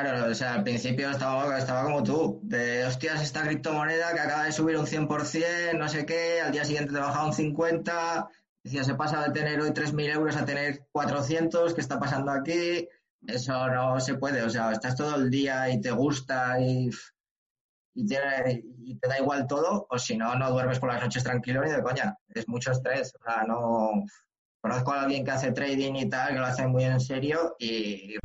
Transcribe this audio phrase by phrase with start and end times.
[0.00, 4.44] Claro, o sea, al principio estaba, estaba como tú, de hostias, esta criptomoneda que acaba
[4.44, 8.26] de subir un 100%, no sé qué, al día siguiente te baja un 50%,
[8.64, 12.88] decía, se pasa de tener hoy 3.000 euros a tener 400, ¿qué está pasando aquí?
[13.26, 16.88] Eso no se puede, o sea, estás todo el día y te gusta y,
[17.94, 21.62] y, y te da igual todo, o si no, no duermes por las noches tranquilo
[21.62, 23.90] ni de coña, es mucho estrés, o sea, no...
[24.62, 28.16] Conozco a alguien que hace trading y tal, que lo hace muy en serio y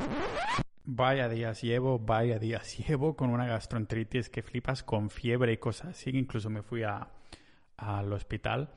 [0.88, 5.90] Vaya días llevo, vaya días llevo con una gastroenteritis que flipas con fiebre y cosas
[5.90, 6.12] así.
[6.12, 7.08] Incluso me fui a,
[7.78, 8.70] al hospital.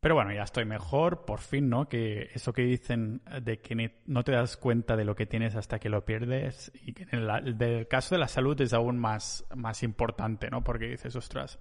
[0.00, 1.88] Pero bueno, ya estoy mejor, por fin, ¿no?
[1.88, 5.78] Que eso que dicen de que no te das cuenta de lo que tienes hasta
[5.78, 9.82] que lo pierdes y que en el, caso de la salud es aún más, más
[9.82, 10.64] importante, ¿no?
[10.64, 11.58] Porque dices, ostras,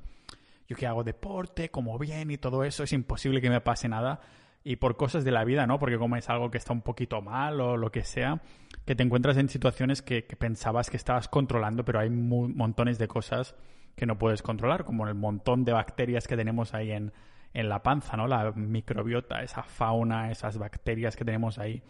[0.68, 4.22] yo que hago deporte, como bien y todo eso, es imposible que me pase nada
[4.64, 5.80] y por cosas de la vida, ¿no?
[5.80, 8.42] Porque como es algo que está un poquito mal o lo que sea,
[8.86, 13.56] que te encuentras en situaciones que, pensabas que estabas controlando, pero hay montones de cosas
[13.96, 17.14] que no puedes controlar, como el montón de bacterias que tenemos ahí en,
[17.54, 18.28] en la panza, ¿no?
[18.28, 21.82] La microbiota, esa fauna, esas bacterias que tenemos ahí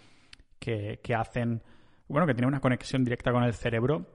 [0.59, 1.63] que, que hacen,
[2.07, 4.05] bueno, que tienen una conexión directa con el cerebro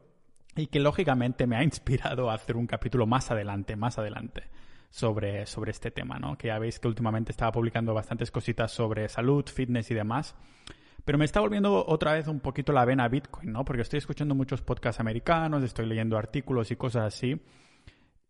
[0.56, 4.44] y que lógicamente me ha inspirado a hacer un capítulo más adelante, más adelante
[4.94, 6.38] sobre, sobre este tema, ¿no?
[6.38, 10.36] Que ya veis que últimamente estaba publicando bastantes cositas sobre salud, fitness y demás.
[11.04, 13.64] Pero me está volviendo otra vez un poquito la vena Bitcoin, ¿no?
[13.64, 17.42] Porque estoy escuchando muchos podcasts americanos, estoy leyendo artículos y cosas así.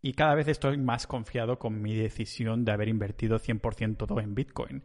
[0.00, 4.34] Y cada vez estoy más confiado con mi decisión de haber invertido 100% todo en
[4.34, 4.84] Bitcoin.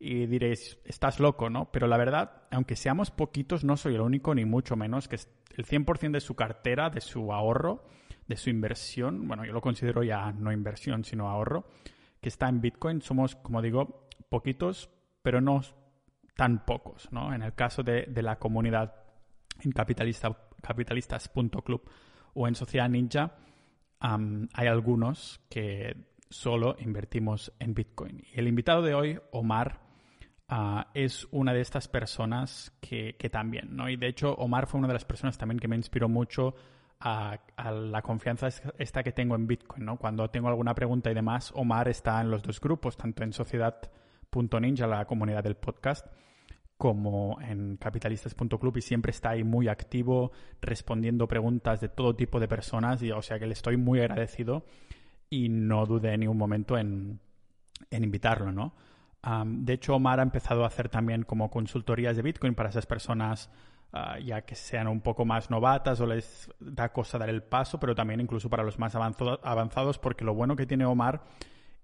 [0.00, 1.70] Y diréis, estás loco, ¿no?
[1.70, 5.64] Pero la verdad, aunque seamos poquitos, no soy el único, ni mucho menos, que el
[5.64, 7.84] 100% de su cartera, de su ahorro,
[8.30, 11.66] de su inversión, bueno, yo lo considero ya no inversión, sino ahorro,
[12.20, 13.02] que está en Bitcoin.
[13.02, 14.88] Somos, como digo, poquitos,
[15.20, 15.60] pero no
[16.36, 17.34] tan pocos, ¿no?
[17.34, 18.94] En el caso de, la comunidad
[19.62, 21.82] en capitalista, capitalistas.club
[22.34, 23.34] o en Sociedad Ninja,
[23.98, 25.96] hay algunos que
[26.30, 28.22] solo invertimos en Bitcoin.
[28.32, 29.80] Y el invitado de hoy, Omar,
[30.48, 33.90] ah, es una de estas personas que, que, también, ¿no?
[33.90, 36.54] Y de hecho, Omar fue una de las personas también que me inspiró mucho
[37.00, 37.38] a,
[37.72, 39.96] la confianza esta que tengo en Bitcoin, ¿no?
[39.96, 44.86] Cuando tengo alguna pregunta y demás, Omar está en los dos grupos, tanto en sociedad.ninja,
[44.86, 46.06] la comunidad del podcast,
[46.76, 52.48] como en capitalistas.club y siempre está ahí muy activo respondiendo preguntas de todo tipo de
[52.48, 54.64] personas y o sea que le estoy muy agradecido
[55.28, 57.20] y no dudé en ningún momento en,
[57.90, 58.74] invitarlo, ¿no?
[59.44, 63.50] de hecho, Omar ha empezado a hacer también como consultorías de Bitcoin para esas personas
[63.92, 67.80] Ah, ya que sean un poco más novatas o les da cosa dar el paso,
[67.80, 71.24] pero también incluso para los más avanzados, porque lo bueno que tiene Omar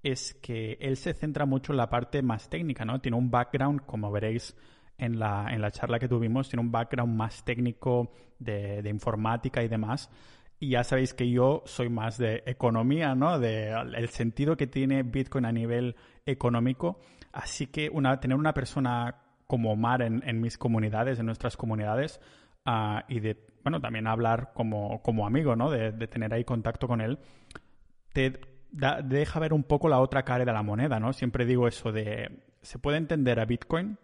[0.05, 3.00] es que él se centra mucho en la parte más técnica, ¿no?
[3.00, 4.56] Tiene un background, como veréis
[4.99, 9.65] en la, en la charla que tuvimos, tiene un background más técnico de, de informática
[9.65, 10.09] y demás.
[10.61, 13.41] Y ya sabéis que yo soy más de economía, ¿no?
[13.41, 17.00] De el sentido que tiene Bitcoin a nivel económico.
[17.33, 22.21] Así que una, tener una persona como Omar en, mis comunidades, en nuestras comunidades,
[22.65, 25.71] ah, y de, bueno, también hablar como, como amigo, ¿no?
[25.71, 27.19] De, tener ahí contacto con él,
[28.12, 28.41] te
[29.05, 31.12] deja ver un poco la otra cara de la moneda, ¿no?
[31.12, 33.99] Siempre digo eso de, se puede entender a Bitcoin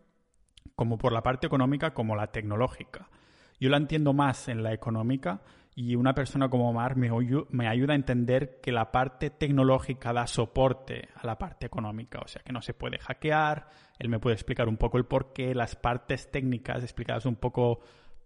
[0.74, 3.08] como por la parte económica como la tecnológica.
[3.60, 5.42] Yo la entiendo más en la económica
[5.74, 7.08] y una persona como Omar me,
[7.68, 12.42] ayuda a entender que la parte tecnológica da soporte a la parte económica, o sea
[12.42, 13.68] que no se puede hackear,
[13.98, 17.80] él me puede explicar un poco el porqué, las partes técnicas explicadas un poco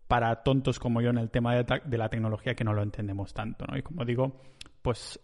[0.08, 3.64] para tontos como yo en el tema de, la tecnología que no lo entendemos tanto.
[3.76, 4.40] Y como digo,
[4.82, 5.20] pues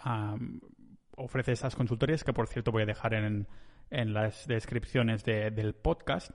[1.16, 3.48] ofrece esas consultorías que por cierto voy a dejar en,
[3.90, 6.30] en las descripciones del podcast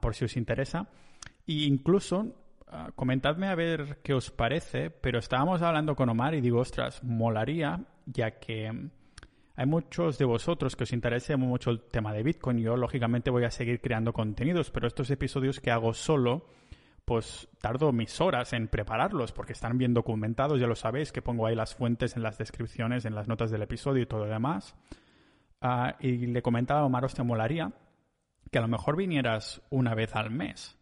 [0.00, 0.88] por si os interesa.
[1.46, 2.39] E incluso
[2.72, 7.02] Ah, comentadme a ver qué os parece, pero estábamos hablando con Omar y digo, ostras,
[7.02, 8.90] molaría, ya que mm,
[9.56, 12.58] hay muchos de vosotros que os interese mucho el tema de Bitcoin.
[12.58, 16.46] Yo, lógicamente, voy a seguir creando contenidos, pero estos episodios que hago solo,
[17.04, 21.46] pues tardo mis horas en prepararlos porque están bien documentados, ya lo sabéis, que pongo
[21.46, 24.76] ahí las fuentes en las descripciones, en las notas del episodio y todo lo demás.
[25.60, 27.72] Ah, y le comentaba a Omar, os te molaría
[28.52, 30.79] que a lo mejor vinieras una vez al mes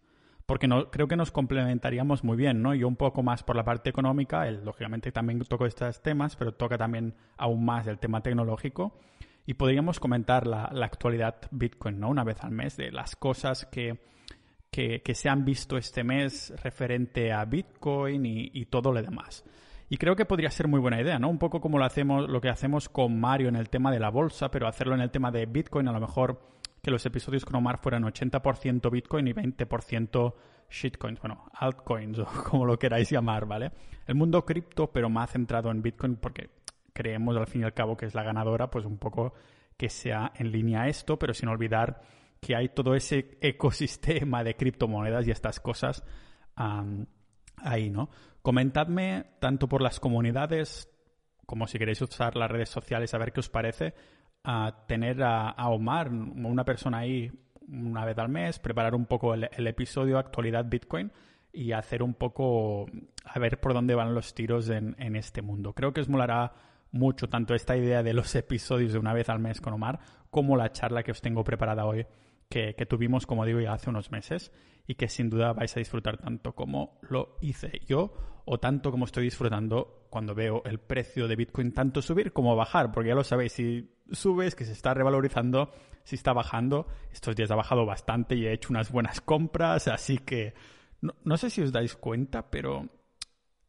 [0.48, 2.74] porque no, creo que nos complementaríamos muy bien, ¿no?
[2.74, 6.52] Yo un poco más por la parte económica, él lógicamente también toco estos temas, pero
[6.52, 8.94] toca también aún más el tema tecnológico
[9.44, 12.08] y podríamos comentar la, actualidad Bitcoin, ¿no?
[12.08, 13.98] Una vez al mes, de las cosas que,
[14.70, 19.44] que, se han visto este mes referente a Bitcoin y, y, todo lo demás.
[19.90, 21.28] Y creo que podría ser muy buena idea, ¿no?
[21.28, 24.08] Un poco como lo hacemos, lo que hacemos con Mario en el tema de la
[24.08, 26.40] bolsa, pero hacerlo en el tema de Bitcoin a lo mejor
[26.82, 30.34] que los episodios con Omar fueran 80% Bitcoin y 20%
[30.70, 33.72] shitcoins, bueno, altcoins o como lo queráis llamar, ¿vale?
[34.06, 36.50] El mundo cripto, pero más centrado en Bitcoin porque
[36.92, 39.34] creemos al fin y al cabo que es la ganadora, pues un poco
[39.76, 42.00] que sea en línea esto, pero sin olvidar
[42.40, 46.04] que hay todo ese ecosistema de criptomonedas y estas cosas
[47.56, 48.10] ahí, ¿no?
[48.42, 50.90] Comentadme tanto por las comunidades
[51.46, 53.94] como si queréis usar las redes sociales a ver qué os parece
[54.50, 57.30] a tener a, Omar, una persona ahí
[57.68, 61.12] una vez al mes, preparar un poco el, episodio Actualidad Bitcoin
[61.52, 62.86] y hacer un poco
[63.24, 65.74] a ver por dónde van los tiros en, en este mundo.
[65.74, 66.54] Creo que os molará
[66.92, 70.00] mucho tanto esta idea de los episodios de una vez al mes con Omar
[70.30, 72.06] como la charla que os tengo preparada hoy
[72.48, 74.52] que, tuvimos, como digo, ya hace unos meses
[74.86, 78.14] y que sin duda vais a disfrutar tanto como lo hice yo
[78.46, 82.92] o tanto como estoy disfrutando cuando veo el precio de Bitcoin tanto subir como bajar,
[82.92, 85.72] porque ya lo sabéis, si subes que se está revalorizando,
[86.04, 90.18] si está bajando, estos días ha bajado bastante y he hecho unas buenas compras, así
[90.18, 90.54] que
[91.00, 92.88] no, no sé si os dais cuenta, pero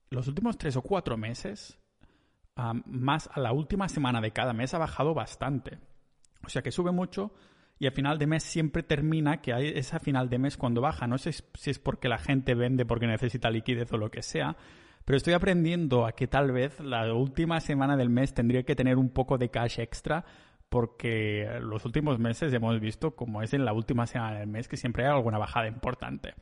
[0.09, 1.77] los últimos tres o cuatro meses,
[2.85, 5.79] más a la última semana de cada mes ha bajado bastante.
[6.45, 7.31] O sea que sube mucho,
[7.77, 11.07] y a final de mes siempre termina que hay esa final de mes cuando baja.
[11.07, 14.57] No sé si es porque la gente vende porque necesita liquidez o lo que sea,
[15.09, 18.99] pero estoy aprendiendo a que tal vez la última semana del mes tendría que tener
[18.99, 20.23] un poco de cash extra
[20.69, 24.77] porque los últimos meses hemos visto como es en la última semana del mes que
[24.77, 26.35] siempre hay alguna bajada importante.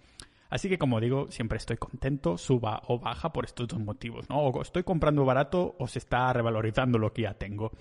[0.50, 4.40] Así que como digo, siempre estoy contento, suba o baja por estos dos motivos, ¿no?
[4.40, 7.72] O estoy comprando barato o se está revalorizando lo que ya tengo.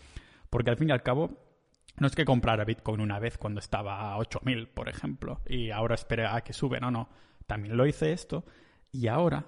[0.50, 1.32] Porque al fin y al cabo,
[1.98, 5.96] no es que comprara Bitcoin una vez cuando estaba a 8000, por ejemplo, y ahora
[5.96, 7.08] espera a que sube, no, no.
[7.48, 8.44] También lo hice esto
[8.92, 9.46] y ahora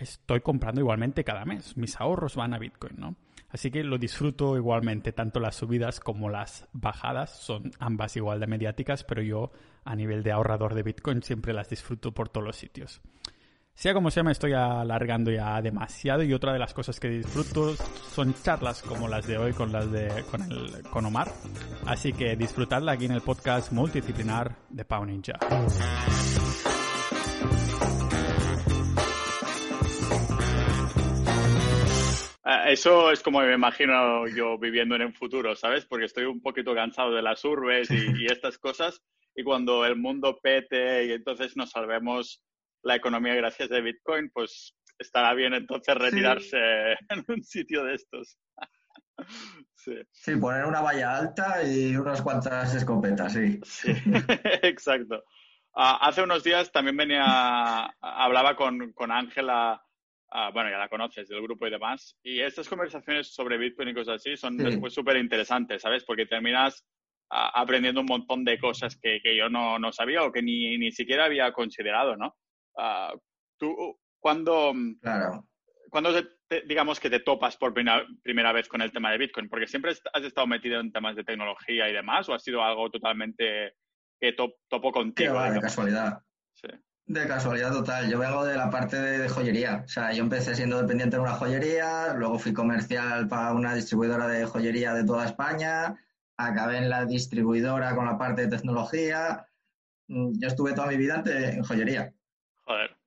[0.00, 1.76] estoy comprando igualmente cada mes.
[1.76, 3.16] Mis ahorros van a Bitcoin, ¿no?
[3.50, 8.46] Así que lo disfruto igualmente, tanto las subidas como las bajadas son ambas igual de
[8.46, 9.50] mediáticas, pero yo
[9.84, 13.00] a nivel de ahorrador de Bitcoin siempre las disfruto por todos los sitios.
[13.74, 17.74] Sea como sea, me estoy alargando ya demasiado y otra de las cosas que disfruto
[18.14, 21.32] son charlas como las de hoy con las de con, el, con Omar.
[21.86, 25.38] Así que disfrutadla aquí en el podcast multidisciplinar de Pau Ninja.
[32.66, 35.86] Eso es como me imagino yo viviendo en el futuro, ¿sabes?
[35.86, 39.00] Porque estoy un poquito cansado de las urbes y, y estas cosas.
[39.34, 42.42] Y cuando el mundo pete y entonces nos salvemos
[42.82, 46.58] la economía gracias a Bitcoin, pues estará bien entonces retirarse
[47.08, 48.38] en un sitio de estos.
[50.12, 50.36] sí.
[50.36, 53.60] poner una valla alta y unas cuantas escopetas, sí.
[53.64, 53.92] Sí,
[54.62, 55.24] exacto.
[55.74, 59.82] Ah, hace unos días también venía, hablaba con, Ángela,
[60.30, 63.94] ah, bueno, ya la conoces, del grupo y demás, y estas conversaciones sobre Bitcoin y
[63.94, 66.04] cosas así son después súper interesantes, ¿sabes?
[66.04, 66.86] Porque terminas
[67.30, 70.92] ah, aprendiendo un montón de cosas que, yo no, no, sabía o que ni, ni
[70.92, 72.36] siquiera había considerado, ¿no?
[72.78, 73.14] Ah,
[73.58, 75.48] tú, cuando, claro.
[75.90, 76.12] cuando
[76.66, 79.48] digamos que te topas por primera, vez con el tema de Bitcoin?
[79.48, 82.90] Porque siempre has estado metido en temas de tecnología y demás, o ha sido algo
[82.90, 83.74] totalmente
[84.20, 85.40] que topo contigo.
[85.40, 86.22] de casualidad.
[87.06, 88.08] De casualidad total.
[88.08, 89.82] Yo vengo de la parte de, joyería.
[89.84, 94.28] O sea, yo empecé siendo dependiente de una joyería, luego fui comercial para una distribuidora
[94.28, 95.96] de joyería de toda España,
[96.36, 99.46] acabé en la distribuidora con la parte de tecnología.
[100.08, 102.12] Mm, yo estuve toda mi vida en joyería.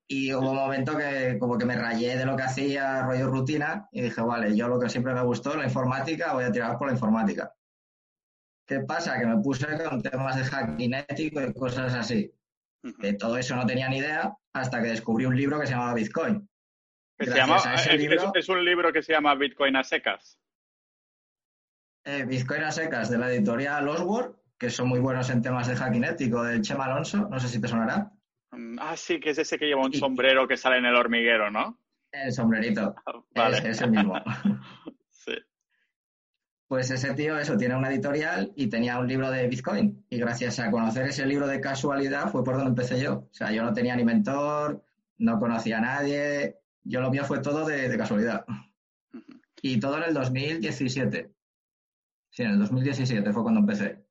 [0.07, 3.87] Y hubo un momento que como que me rayé de lo que hacía, rollo rutina,
[3.91, 6.87] y dije, vale, yo lo que siempre me gustó, la informática, voy a tirar por
[6.87, 7.53] la informática.
[8.65, 9.17] ¿Qué pasa?
[9.19, 12.31] Que me puse con temas de hacking ético y cosas así.
[12.83, 15.93] De todo eso no tenía ni idea hasta que descubrí un libro que se llamaba
[15.93, 16.47] Bitcoin.
[17.17, 20.37] es, un libro que se llama Bitcoin a secas.
[22.03, 25.75] Eh, Bitcoin a secas, de la editorial Oswald, que son muy buenos en temas de
[25.75, 28.11] hacking ético, del Chema Alonso, no sé si te sonará.
[28.51, 31.49] Mm, ah, sí, que es ese que lleva un sombrero que sale en el hormiguero,
[31.49, 31.79] ¿no?
[32.11, 32.93] El sombrerito.
[33.05, 33.69] Ah, vale.
[33.69, 34.15] Es, el mismo.
[36.73, 40.07] Pues ese tío, eso, tiene una editorial y tenía un libro de Bitcoin.
[40.09, 43.29] Y gracias a conocer ese libro de casualidad fue por donde empecé yo.
[43.29, 44.83] O sea, yo no tenía ni mentor,
[45.19, 46.55] no conocía a nadie.
[46.83, 48.43] Yo lo mío fue todo de, casualidad.
[49.61, 51.29] Y todo en el 2017.
[52.31, 54.03] Sí, en el 2017 fue cuando empecé.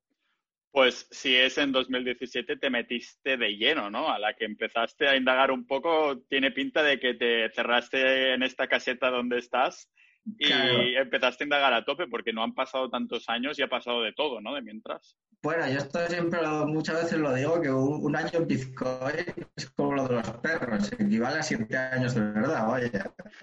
[0.71, 4.09] Pues si es en 2017 te metiste de lleno, ¿no?
[4.09, 8.41] A la que empezaste a indagar un poco, tiene pinta de que te cerraste en
[8.41, 9.89] esta caseta donde estás
[10.25, 14.01] y empezaste a indagar a tope porque no han pasado tantos años y ha pasado
[14.01, 14.53] de todo, ¿no?
[14.53, 15.17] De mientras.
[15.41, 19.25] Bueno, yo esto siempre, muchas veces lo digo, que un, año en Bitcoin
[19.55, 22.91] es como lo de los perros, equivale a siete años de verdad, oye.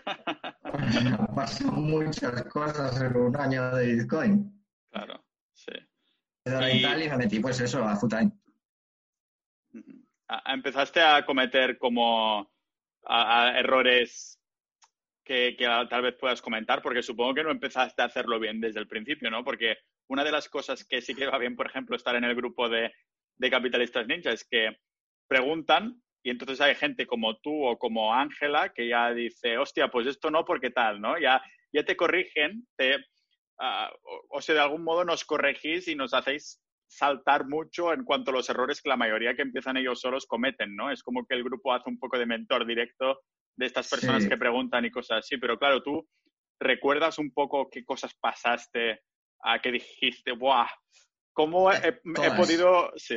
[0.64, 4.64] han pasado muchas cosas en un año de Bitcoin.
[4.90, 5.22] Claro,
[5.52, 5.72] sí
[6.44, 7.08] y...
[7.08, 8.10] me metí, pues eso, a full
[10.46, 12.50] empezaste a cometer como
[13.02, 14.39] errores
[15.30, 18.88] que, tal vez puedas comentar, porque supongo que no empezaste a hacerlo bien desde el
[18.88, 19.44] principio, ¿no?
[19.44, 19.76] Porque
[20.08, 22.68] una de las cosas que sí que va bien, por ejemplo, estar en el grupo
[22.68, 22.92] de,
[23.36, 24.76] de capitalistas ninja es que
[25.28, 30.08] preguntan y entonces hay gente como tú o como Ángela que ya dice, hostia, pues
[30.08, 31.16] esto no porque tal, ¿no?
[31.16, 31.40] Ya,
[31.72, 36.60] ya te corrigen, te, uh, o, sea, de algún modo nos corregís y nos hacéis
[36.88, 40.74] saltar mucho en cuanto a los errores que la mayoría que empiezan ellos solos cometen,
[40.74, 40.90] ¿no?
[40.90, 43.20] Es como que el grupo hace un poco de mentor directo
[43.56, 46.08] de estas personas que preguntan y cosas así, pero claro, tú
[46.58, 49.02] recuerdas un poco qué cosas pasaste,
[49.42, 50.68] a que dijiste, ¡buah!
[51.32, 52.92] ¿Cómo he, he podido...?
[52.96, 53.16] Sí.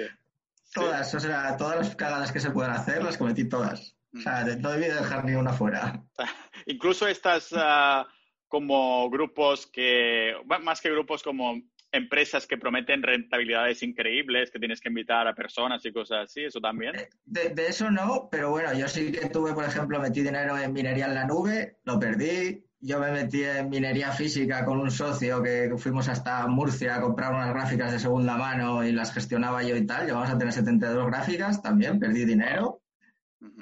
[0.74, 3.96] Todas, o sea, todas las cagadas que se pueden hacer las cometí todas.
[4.16, 6.04] O sea, no debí dejar ni una fuera.
[6.66, 8.06] Incluso estas uh,
[8.48, 11.62] como grupos que, más que grupos como
[11.94, 16.60] empresas que prometen rentabilidades increíbles, que tienes que invitar a personas y cosas así, ¿eso
[16.60, 16.96] también?
[16.96, 20.74] Eh, de, eso no, pero bueno, yo sí que tuve, por ejemplo, metí dinero en
[20.74, 22.66] minería en la nube, lo perdí.
[22.86, 27.34] Yo me metí en minería física con un socio que fuimos hasta Murcia a comprar
[27.34, 30.06] unas gráficas de segunda mano y las gestionaba yo y tal.
[30.06, 32.82] Llevamos a tener 72 gráficas, también perdí dinero.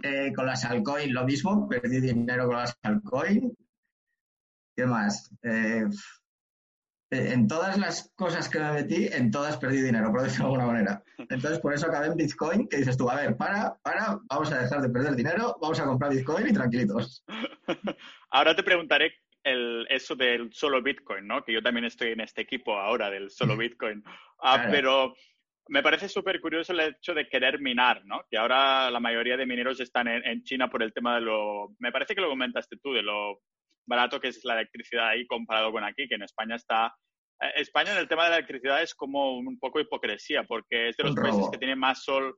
[0.01, 3.53] Eh, con las altcoins lo mismo, perdí dinero con las altcoins.
[4.75, 5.31] ¿Qué más?
[5.43, 5.89] Eh, eh,
[7.12, 10.72] en todas las cosas que me metí, en todas perdí dinero, por decirlo de alguna
[10.72, 11.03] manera.
[11.18, 14.60] Entonces, por eso acabé en Bitcoin, que dices tú, a ver, para, para, vamos a
[14.60, 17.25] dejar de perder dinero, vamos a comprar Bitcoin y tranquilitos.
[18.32, 19.13] Ahora te preguntaré
[19.44, 21.44] el, eso del solo Bitcoin, ¿no?
[21.44, 24.03] Que yo también estoy en este equipo ahora del solo Bitcoin.
[24.41, 25.13] Ah, pero
[25.68, 28.24] me parece súper curioso el hecho de querer minar, ¿no?
[28.30, 31.75] Que ahora la mayoría de mineros están en, en, China por el tema de lo...
[31.80, 33.41] Me parece que lo comentaste tú, de lo
[33.91, 36.95] barato que es la electricidad ahí comparado con aquí, que en España está...
[37.39, 40.98] Eh, España en el tema de la electricidad es como un poco hipocresía, porque es
[40.98, 42.36] de los países que tiene más sol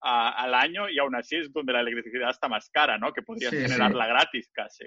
[0.00, 3.12] al año y aún así es donde la electricidad está más cara, ¿no?
[3.12, 4.84] Que podrías generarla gratis casi.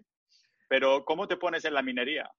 [0.69, 2.29] Pero ¿cómo te pones en la minería?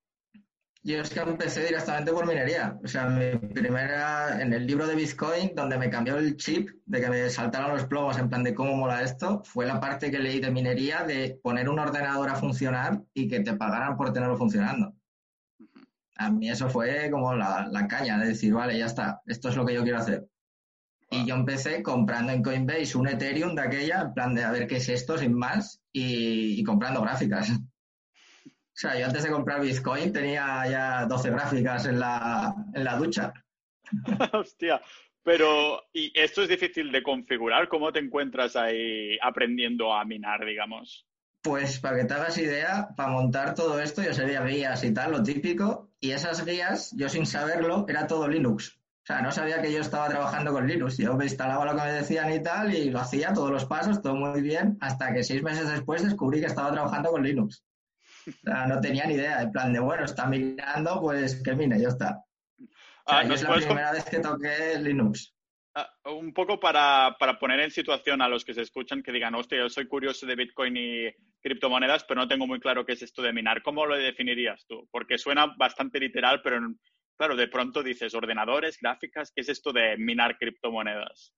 [0.85, 2.79] Yo es que empecé directamente por minería.
[2.85, 7.01] O sea, mi primera, en el libro de Bitcoin, donde me cambió el chip de
[7.01, 10.21] que me saltaron los plomos en plan de cómo mola esto, fue la parte que
[10.21, 14.37] leí de minería de poner un ordenador a funcionar y que te pagaran por tenerlo
[14.37, 14.95] funcionando.
[16.17, 19.67] A mí eso fue como la, caña de decir, vale, ya está, esto es lo
[19.67, 20.29] que yo quiero hacer.
[21.11, 24.67] Y yo empecé comprando en Coinbase un Ethereum de aquella, en plan de a ver
[24.67, 27.51] qué es esto, sin más, y comprando gráficas.
[28.79, 32.97] O sea, yo antes de comprar Bitcoin tenía ya 12 gráficas en la, en la
[32.97, 33.33] ducha.
[34.33, 34.81] Hostia,
[35.25, 37.67] pero ¿y esto es difícil de configurar?
[37.67, 41.09] ¿Cómo te encuentras ahí aprendiendo a minar, digamos?
[41.43, 45.11] Pues para que te hagas idea, para montar todo esto yo sería guías y tal,
[45.11, 48.79] lo típico, y esas guías, yo sin saberlo, era todo Linux.
[49.03, 50.99] O sea, no sabía que yo estaba trabajando con Linux.
[50.99, 54.01] Yo me instalaba lo que me decían y tal, y lo hacía todos los pasos,
[54.03, 57.65] todo muy bien, hasta que seis meses después descubrí que estaba trabajando con Linux.
[58.29, 59.43] O sea, no tenía ni idea.
[59.43, 62.23] En plan de, bueno, está minando, pues que mine, ya está.
[63.07, 65.35] Ah, es la primera vez que toqué Linux.
[65.75, 69.35] Ah, un poco para, para, poner en situación a los que se escuchan que digan,
[69.35, 73.03] hostia, yo soy curioso de Bitcoin y criptomonedas, pero no tengo muy claro qué es
[73.03, 73.63] esto de minar.
[73.63, 74.89] ¿Cómo lo definirías tú?
[74.91, 76.61] Porque suena bastante literal, pero
[77.17, 81.33] claro, de pronto dices ordenadores, gráficas, ¿qué es esto de minar criptomonedas?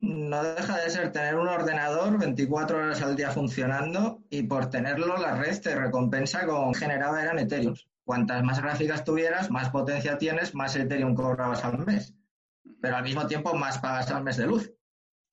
[0.00, 5.16] No deja de ser tener un ordenador 24 horas al día funcionando y por tenerlo
[5.16, 7.74] la red te recompensa con generada eran Ethereum.
[8.04, 12.14] Cuantas más gráficas tuvieras, más potencia tienes, más Ethereum cobrabas al mes.
[12.80, 14.72] Pero al mismo tiempo más pagas al mes de luz.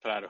[0.01, 0.29] Claro.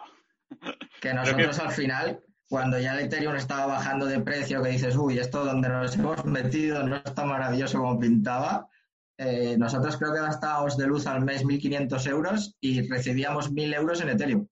[1.02, 5.18] Que nosotros al final, cuando ya el Ethereum estaba bajando de precio, que dices, uy,
[5.18, 8.70] esto donde nos hemos metido no está maravilloso como pintaba,
[9.18, 14.02] eh, nosotros creo que gastábamos de luz al mes 1.500 euros y recibíamos 1.000 euros
[14.02, 14.48] en Ethereum.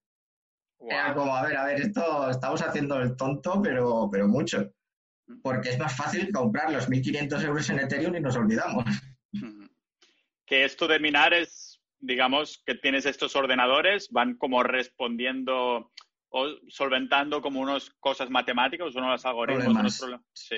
[0.79, 4.73] Era como, a ver, a ver, esto estamos haciendo el tonto, pero, pero mucho.
[5.41, 8.85] Porque es más fácil comprar los 1.500 euros en Ethereum y nos olvidamos.
[10.45, 15.91] Que esto de minar es, digamos, que tienes estos ordenadores, van como respondiendo
[16.29, 20.25] o solventando como unas cosas matemáticas, unos algoritmos, unos problemas.
[20.33, 20.57] sí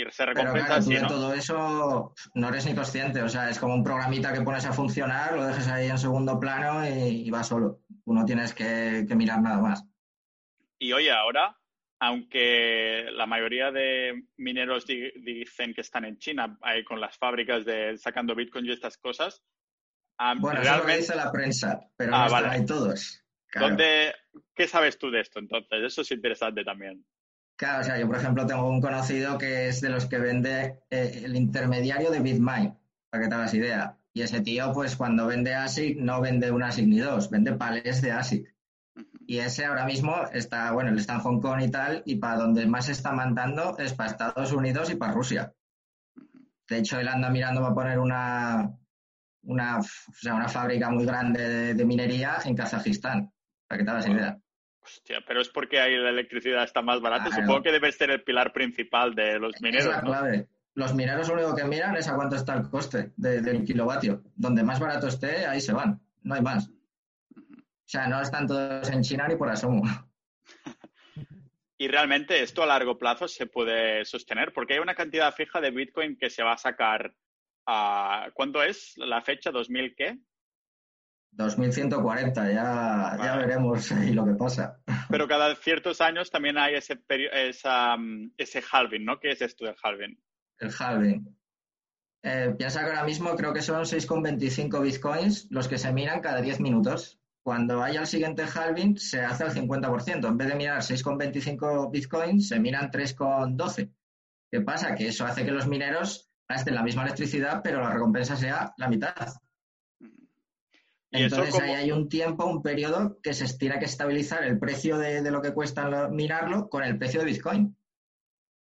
[0.00, 3.84] y se recompensa Pero todo eso no eres ni consciente, o sea, es como un
[3.84, 7.80] programita que pones a funcionar, lo dejes ahí en segundo plano y, va solo.
[8.04, 9.84] Uno tienes que, mirar nada más.
[10.78, 11.56] Y oye, ahora,
[11.98, 17.96] aunque la mayoría de mineros dicen que están en China, ahí con las fábricas de
[17.98, 19.42] sacando Bitcoin y estas cosas.
[20.38, 23.24] bueno, eso es lo que dice la prensa, pero ah, no están ahí todos.
[24.54, 25.82] ¿Qué sabes tú de esto entonces?
[25.82, 27.04] Eso es interesante también.
[27.60, 30.78] Claro, o sea, yo por ejemplo tengo un conocido que es de los que vende
[30.88, 32.74] eh, el intermediario de BitMine,
[33.10, 33.98] para que te hagas idea.
[34.14, 38.00] Y ese tío, pues cuando vende ASIC, no vende un ASIC ni dos, vende palés
[38.00, 38.50] de ASIC.
[39.26, 42.36] Y ese ahora mismo está, bueno, él está en Hong Kong y tal, y para
[42.36, 45.52] donde más se está mandando es para Estados Unidos y para Rusia.
[46.66, 48.74] De hecho, él anda mirando para poner una,
[49.42, 49.82] una, o
[50.14, 53.30] sea, una fábrica muy grande de, minería en Kazajistán,
[53.68, 54.40] para que te hagas idea.
[54.82, 57.30] Hostia, pero es porque ahí la electricidad está más barata.
[57.30, 59.86] Supongo que debe ser el pilar principal de los mineros.
[59.86, 60.48] Es la clave.
[60.74, 64.22] Los mineros lo único que miran es a cuánto está el coste del kilovatio.
[64.34, 66.00] Donde más barato esté, ahí se van.
[66.22, 66.68] No hay más.
[66.68, 69.82] O sea, no están todos en China ni por asomo.
[71.76, 74.52] ¿Y realmente esto a largo plazo se puede sostener?
[74.52, 77.14] Porque hay una cantidad fija de Bitcoin que se va a sacar.
[77.66, 79.50] a ¿Cuándo es la fecha?
[79.50, 80.18] ¿2000 qué?
[81.32, 84.80] 2140, ya, ya veremos ahí lo que pasa.
[85.08, 87.96] Pero cada ciertos años también hay ese, esa,
[88.36, 89.18] ese halving, ¿no?
[89.18, 90.20] ¿Qué es esto del halving?
[90.58, 91.36] El halving.
[92.22, 96.42] Eh, piensa que ahora mismo creo que son 6,25 bitcoins los que se miran cada
[96.42, 100.28] 10 minutos cuando haya el siguiente halving se hace al 50%.
[100.28, 103.90] En vez de mirar 6,25 bitcoins, se miran 3,12.
[104.50, 104.94] ¿Qué pasa?
[104.94, 108.88] Que eso hace que los mineros gasten la misma electricidad, pero la recompensa sea la
[108.88, 109.28] mitad.
[111.12, 115.28] Entonces ahí hay un tiempo, un periodo que se tiene que estabilizar el precio de,
[115.30, 117.76] lo que cuesta minarlo con el precio de Bitcoin.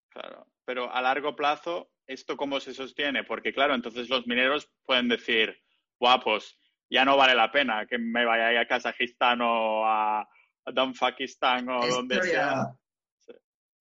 [0.10, 3.24] Claro, pero a largo plazo, ¿esto cómo se sostiene?
[3.26, 5.62] Porque claro, entonces los mineros pueden decir,
[6.00, 6.58] guapos,
[6.90, 11.86] ya no vale la pena que me vaya a Kazajistán o a, a Danfakistán o
[11.86, 12.74] donde sea.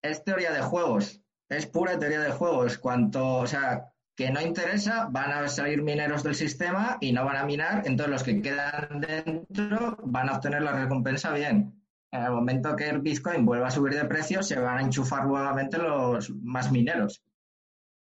[0.02, 2.78] Es teoría de juegos, es pura teoría de juegos.
[2.78, 7.36] Cuanto, o sea, que no interesa, van a salir mineros del sistema y no van
[7.36, 11.72] a minar, entonces los que quedan dentro van a obtener la recompensa bien.
[12.10, 15.26] En el momento que el Bitcoin vuelva a subir de precio, se van a enchufar
[15.26, 17.22] nuevamente los más mineros.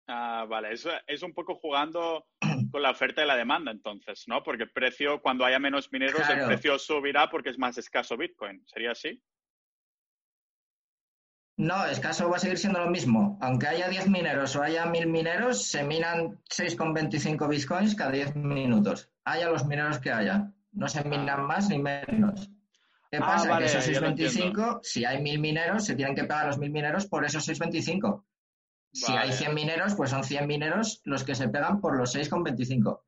[0.07, 2.27] Ah, vale, eso es un poco jugando
[2.73, 4.43] con la oferta y la demanda entonces, ¿no?
[4.43, 8.63] Porque el precio, cuando haya menos mineros, el precio subirá porque es más escaso Bitcoin.
[8.67, 9.23] ¿Sería así?
[11.59, 13.37] No, escaso va a seguir siendo lo mismo.
[13.43, 19.11] Aunque haya 10 mineros o haya 1000 mineros, se minan 6,25 bitcoins cada 10 minutos.
[19.25, 20.53] Haya los mineros que haya.
[20.71, 22.49] No se minan más ni menos.
[23.11, 23.59] ¿Qué ah, pasa?
[23.59, 27.25] que esos 6,25, si hay 1000 mineros, se tienen que pagar los 1000 mineros por
[27.25, 28.23] esos 6,25.
[28.93, 33.01] Si hay 100 mineros, pues son 100 mineros los que se pegan por los 6,25.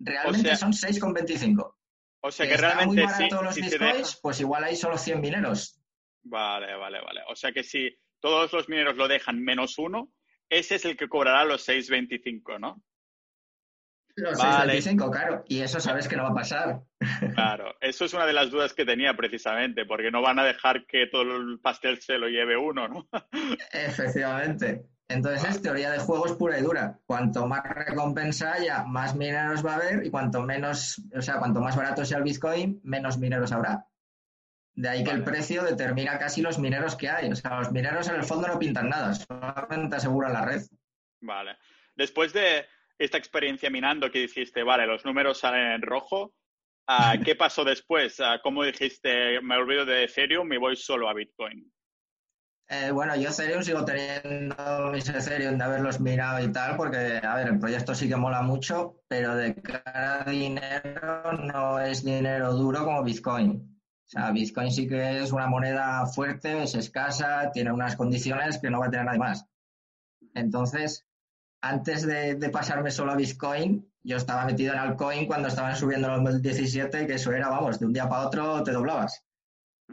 [0.00, 1.74] Realmente son 6,25.
[2.22, 5.79] O sea que, realmente muy barato los bitcoins, pues igual hay solo 100 mineros.
[6.22, 7.22] Vale, vale, vale.
[7.28, 10.12] O sea que si todos los mineros lo dejan menos uno,
[10.48, 12.82] ese es el que cobrará los 6,25, ¿no?
[14.16, 15.44] Los 6,25, claro.
[15.48, 16.80] Y eso sabes que no va a pasar.
[17.34, 20.86] Claro, eso es una de las dudas que tenía precisamente, porque no van a dejar
[20.86, 23.08] que todo el pastel se lo lleve uno, ¿no?
[23.72, 24.86] Efectivamente.
[25.08, 26.98] Entonces es teoría de juegos pura y dura.
[27.04, 31.60] Cuanto más recompensa haya, más mineros va a haber y cuanto menos, o sea, cuanto
[31.60, 33.86] más barato sea el Bitcoin, menos mineros habrá.
[34.80, 37.30] De ahí que el precio determina casi los mineros que hay.
[37.30, 40.62] O sea, los mineros en el fondo no pintan nada, solamente aseguran la red.
[41.20, 41.58] Vale.
[41.94, 42.64] Después de
[42.98, 46.32] esta experiencia minando que dijiste, vale, los números salen en rojo,
[46.86, 48.20] ah, ¿qué pasó después?
[48.20, 51.70] Ah, ¿Cómo dijiste, me olvido de Ethereum y voy solo a Bitcoin?
[52.68, 57.34] Eh, bueno, yo Ethereum sigo teniendo mis Ethereum de haberlos mirado y tal, porque, a
[57.34, 62.54] ver, el proyecto sí que mola mucho, pero de cara a dinero no es dinero
[62.54, 63.69] duro como Bitcoin.
[64.10, 68.68] O sea, Bitcoin sí que es una moneda fuerte, es escasa, tiene unas condiciones que
[68.68, 69.46] no va a tener nadie más.
[70.34, 71.06] Entonces,
[71.62, 76.08] antes de, de pasarme solo a Bitcoin, yo estaba metido en altcoin cuando estaban subiendo
[76.08, 79.24] los 2017, que eso era, vamos, de un día para otro te doblabas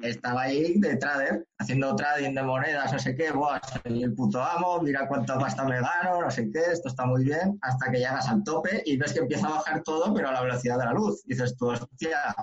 [0.01, 4.41] estaba ahí de trader, haciendo trading de monedas, no sé qué, Buah, soy el puto
[4.41, 7.99] amo, mira cuánto pasta me gano, no sé qué, esto está muy bien, hasta que
[7.99, 10.85] llegas al tope y ves que empieza a bajar todo, pero a la velocidad de
[10.85, 11.23] la luz.
[11.25, 12.35] dices tú, hostia,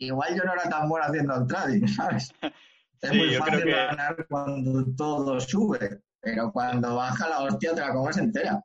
[0.00, 2.32] igual yo no era tan bueno haciendo el trading, ¿sabes?
[3.02, 8.18] Es muy fácil ganar cuando todo sube, pero cuando baja la hostia te la comes
[8.18, 8.62] entera.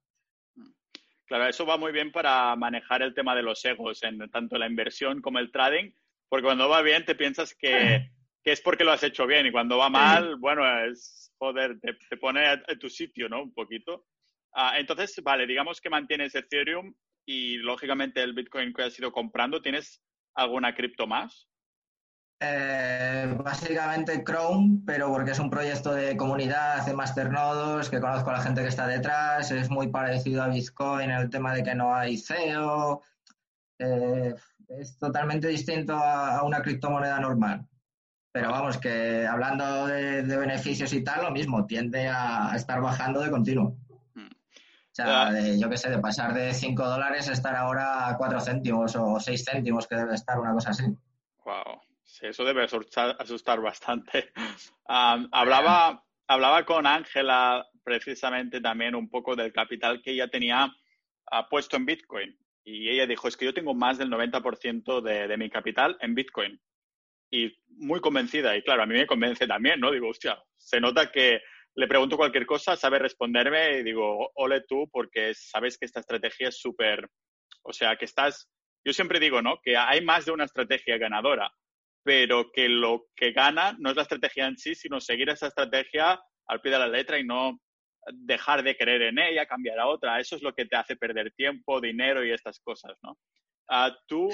[1.26, 4.68] Claro, eso va muy bien para manejar el tema de los egos en tanto la
[4.68, 5.90] inversión como el trading
[6.30, 8.10] porque cuando va bien te piensas que,
[8.44, 12.46] es porque lo has hecho bien y cuando va mal, bueno, es, joder, te, pone
[12.46, 13.44] a, tu sitio, ¿no?
[13.44, 14.06] Un poquito.
[14.54, 16.94] Ah, entonces, vale, digamos que mantienes Ethereum
[17.26, 20.02] y lógicamente el Bitcoin que has ido comprando, ¿tienes
[20.36, 21.48] alguna cripto más?
[22.42, 28.34] Eh, básicamente Chrome, pero porque es un proyecto de comunidad, hace masternodos, que conozco a
[28.34, 31.74] la gente que está detrás, es muy parecido a Bitcoin en el tema de que
[31.74, 33.02] no hay CEO.
[33.80, 34.36] Eh,
[34.68, 37.66] es totalmente distinto a, una criptomoneda normal.
[38.34, 43.32] Pero vamos, que hablando de, beneficios y tal, lo mismo, tiende a estar bajando de
[43.32, 43.78] continuo.
[44.98, 45.04] Mm.
[45.04, 48.96] sea, yo qué sé, de pasar de 5 dólares a estar ahora a 4 céntimos
[48.96, 50.86] o 6 céntimos, que debe estar una cosa así.
[51.44, 51.82] Wow.
[52.04, 54.32] Sí, eso debe asustar, bastante.
[54.88, 61.76] hablaba, hablaba con Ángela precisamente también un poco del capital que ella tenía uh, puesto
[61.76, 62.38] en Bitcoin.
[62.64, 66.16] Y ella dijo, es que yo tengo más del 90% de, de mi capital en
[66.16, 66.60] Bitcoin.
[67.30, 68.56] Y muy convencida.
[68.56, 69.92] Y claro, a mí me convence también, ¿no?
[69.92, 71.42] Digo, hostia, se nota que
[71.76, 76.50] le pregunto cualquier cosa, sabe responderme y digo, ole tú, porque sabes que esta estrategia
[76.50, 77.10] es súper,
[77.64, 78.50] o sea, que estás,
[78.84, 79.60] yo siempre digo, ¿no?
[79.62, 81.52] Que hay más de una estrategia ganadora,
[82.04, 86.22] pero que lo que gana no es la estrategia en sí, sino seguir esa estrategia
[86.48, 87.60] al pie de la letra y no
[88.14, 90.20] dejar de creer en ella, cambiar a otra.
[90.20, 93.18] Eso es lo que te hace perder tiempo, dinero y estas cosas, ¿no?
[93.68, 94.30] Uh, tú,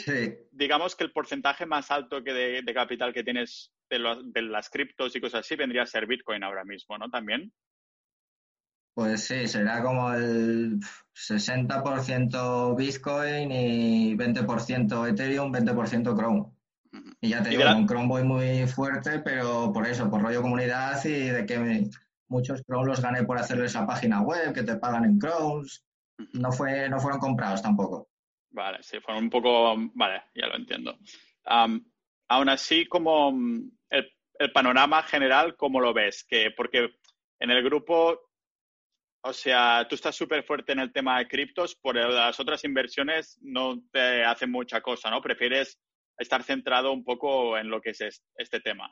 [0.51, 5.21] digamos que el porcentaje más alto que de, capital que tienes de, las criptos y
[5.21, 7.09] cosas así vendría a ser Bitcoin ahora mismo, ¿no?
[7.09, 7.51] También.
[8.93, 10.79] Pues sí, será como el
[11.15, 16.51] 60% Bitcoin y 20% Ethereum, 20% Chrome.
[17.21, 21.03] Y ya te digo, un Chrome voy muy fuerte, pero por eso, por rollo comunidad
[21.05, 21.89] y de que
[22.27, 25.67] muchos Chrome los gané por hacerles la página web, que te pagan en Chrome.
[26.33, 28.09] No, fue, no fueron comprados tampoco.
[28.51, 29.75] Vale, sí, fueron un poco.
[29.93, 30.97] Vale, ya lo entiendo.
[31.45, 33.31] aún así, como
[33.91, 36.25] el, panorama general, ¿cómo lo ves?
[36.27, 36.89] Que, porque
[37.39, 38.19] en el grupo,
[39.23, 43.37] o sea, tú estás súper fuerte en el tema de criptos, por las otras inversiones
[43.41, 45.21] no te hacen mucha cosa, ¿no?
[45.21, 45.79] Prefieres
[46.17, 48.89] estar centrado un poco en lo que es este tema.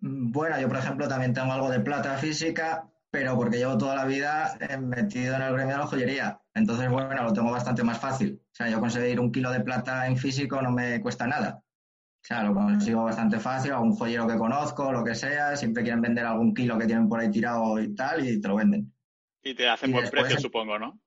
[0.00, 4.04] Bueno, yo por ejemplo también tengo algo de plata física, pero porque llevo toda la
[4.04, 6.40] vida eh, metido en el gremio de la joyería.
[6.54, 8.40] Entonces, bueno, lo tengo bastante más fácil.
[8.42, 11.62] O sea, yo conseguir un kilo de plata en físico no me cuesta nada.
[12.20, 16.02] O sea, lo consigo bastante fácil, algún joyero que conozco, lo que sea, siempre quieren
[16.02, 18.92] vender algún kilo que tienen por ahí tirado y tal, y te lo venden.
[19.42, 21.00] Y te hacen buen precio, supongo, ¿no?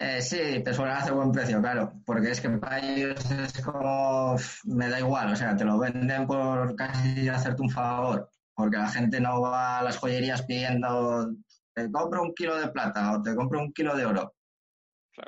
[0.00, 4.36] Eh, sí, te suelen hacer buen precio, claro, porque es que para ellos es como,
[4.66, 8.88] me da igual, o sea, te lo venden por casi hacerte un favor porque la
[8.88, 11.32] gente no va a las joyerías pidiendo,
[11.72, 14.34] te compro un kilo de plata o te compro un kilo de oro.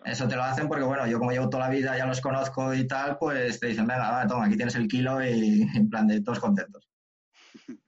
[0.05, 2.75] Eso te lo hacen porque, bueno, yo como llevo toda la vida, ya los conozco
[2.75, 6.07] y tal, pues te dicen, venga, va, toma, aquí tienes el kilo y en plan
[6.07, 6.89] de todos contentos.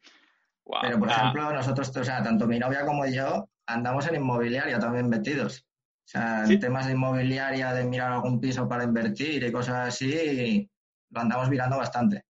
[0.80, 5.08] Pero, por ejemplo, nosotros, o sea, tanto mi novia como yo andamos en inmobiliaria también
[5.08, 5.66] metidos.
[6.04, 10.68] O sea, en temas de inmobiliaria, de mirar algún piso para invertir y cosas así,
[11.10, 12.24] lo andamos mirando bastante.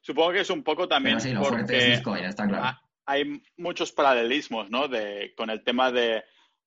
[0.00, 2.00] Supongo que es un poco también porque
[3.06, 4.88] hay muchos paralelismos, ¿no?
[4.88, 6.24] De, con el tema de,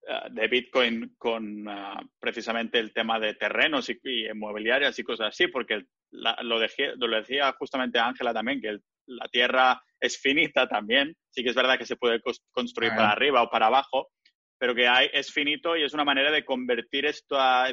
[0.10, 5.86] eh, Bitcoin con eh, precisamente el tema de terrenos y, inmobiliarias y cosas así, porque
[6.12, 11.16] lo, decía justamente Ángela también, que la tierra es finita también.
[11.30, 14.10] Sí que es verdad que se puede construir para arriba o para abajo,
[14.58, 17.68] pero que hay, es finito y es una manera de convertir esta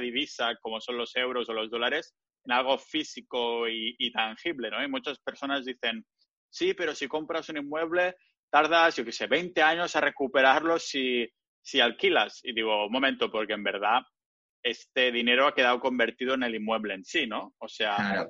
[0.00, 4.82] divisa, como son los euros o los dólares, en algo físico y, tangible, ¿no?
[4.82, 6.04] Y muchas personas dicen,
[6.50, 8.16] sí, pero si compras un inmueble,
[8.50, 11.28] tardas, yo qué sé, 20 años a recuperarlo si,
[11.62, 12.40] si alquilas.
[12.42, 14.02] Y digo, un momento, porque en verdad
[14.62, 17.54] este dinero ha quedado convertido en el inmueble en sí, ¿no?
[17.58, 18.28] O sea,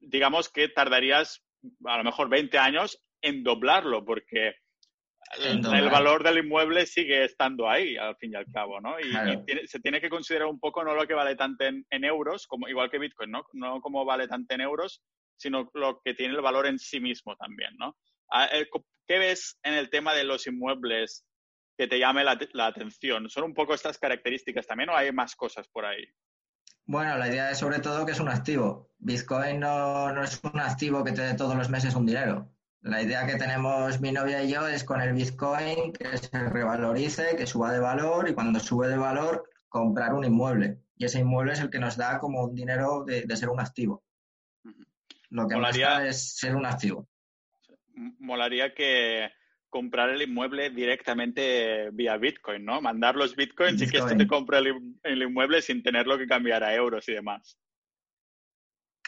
[0.00, 1.44] digamos que tardarías
[1.84, 4.54] a lo mejor 20 años en doblarlo, porque
[5.36, 8.98] el, valor del inmueble sigue estando ahí, al fin y al cabo, ¿no?
[8.98, 12.68] Y, se tiene que considerar un poco no lo que vale tanto en, euros, como,
[12.68, 13.44] igual que Bitcoin, ¿no?
[13.52, 15.02] No como vale tanto en euros,
[15.36, 17.96] sino lo que tiene el valor en sí mismo también, ¿no?
[18.30, 18.68] Ah, eh,
[19.06, 21.24] ¿Qué ves en el tema de los inmuebles
[21.78, 23.30] que te llame la, atención?
[23.30, 26.04] ¿Son un poco estas características también o hay más cosas por ahí?
[26.84, 28.90] Bueno, la idea es sobre todo que es un activo.
[28.98, 32.50] Bitcoin no, no es un activo que te dé todos los meses un dinero.
[32.80, 37.36] La idea que tenemos mi novia y yo es con el Bitcoin que se revalorice,
[37.36, 40.80] que suba de valor y cuando sube de valor comprar un inmueble.
[40.96, 44.02] Y ese inmueble es el que nos da como un dinero de, ser un activo.
[45.30, 47.08] Lo que molaría, es ser un activo.
[48.18, 49.30] Molaría que
[49.70, 52.80] comprar el inmueble directamente vía Bitcoin, ¿no?
[52.80, 56.74] Mandar los Bitcoins y que esto te compre el inmueble sin tenerlo que cambiar a
[56.74, 57.58] euros y demás.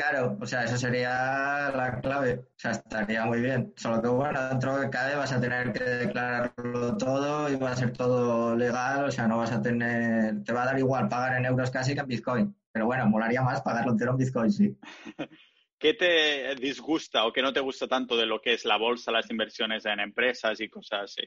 [0.01, 2.39] Claro, o sea, eso sería la clave.
[2.39, 3.75] O sea, estaría muy bien.
[3.77, 7.77] Solo que bueno, dentro de CADE vas a tener que declararlo todo y va a
[7.77, 9.05] ser todo legal.
[9.05, 10.43] O sea, no vas a tener.
[10.43, 12.57] Te va a dar igual pagar en euros casi que en Bitcoin.
[12.73, 14.79] Pero bueno, molaría más pagarlo entero en Bitcoin, sí.
[15.81, 19.11] ¿Qué te disgusta o qué no te gusta tanto de lo que es la bolsa,
[19.11, 21.23] las inversiones en empresas y cosas así?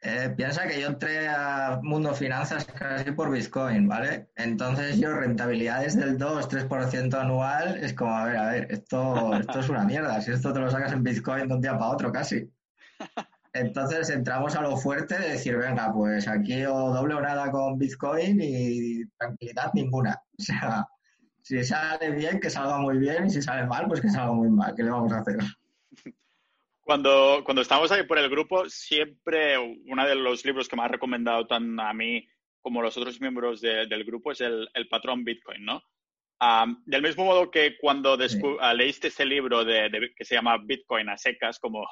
[0.00, 4.30] Eh, piensa que yo entré a Mundo Finanzas casi por Bitcoin, ¿vale?
[4.34, 9.68] Entonces yo rentabilidades del 2-3% anual es como, a ver, a ver, esto, esto es
[9.68, 10.18] una mierda.
[10.22, 12.50] Si esto te lo sacas en Bitcoin de un día para otro casi.
[13.52, 17.76] Entonces entramos a lo fuerte de decir, venga, pues aquí o doble o nada con
[17.76, 20.18] Bitcoin y tranquilidad ninguna.
[20.38, 20.88] O sea,
[21.42, 24.48] si sale bien, que salga muy bien y si sale mal, pues que salga muy
[24.48, 24.74] mal.
[24.74, 25.36] ¿Qué le vamos a hacer?
[26.84, 30.88] Cuando, cuando estamos ahí por el grupo, siempre uno de los libros que me ha
[30.88, 32.26] recomendado tan a mí
[32.60, 35.80] como los otros miembros del grupo es el, el patrón Bitcoin, ¿no?
[36.86, 38.18] del mismo modo que cuando
[38.60, 41.86] ah, leíste ese libro de, que se llama Bitcoin a secas, como,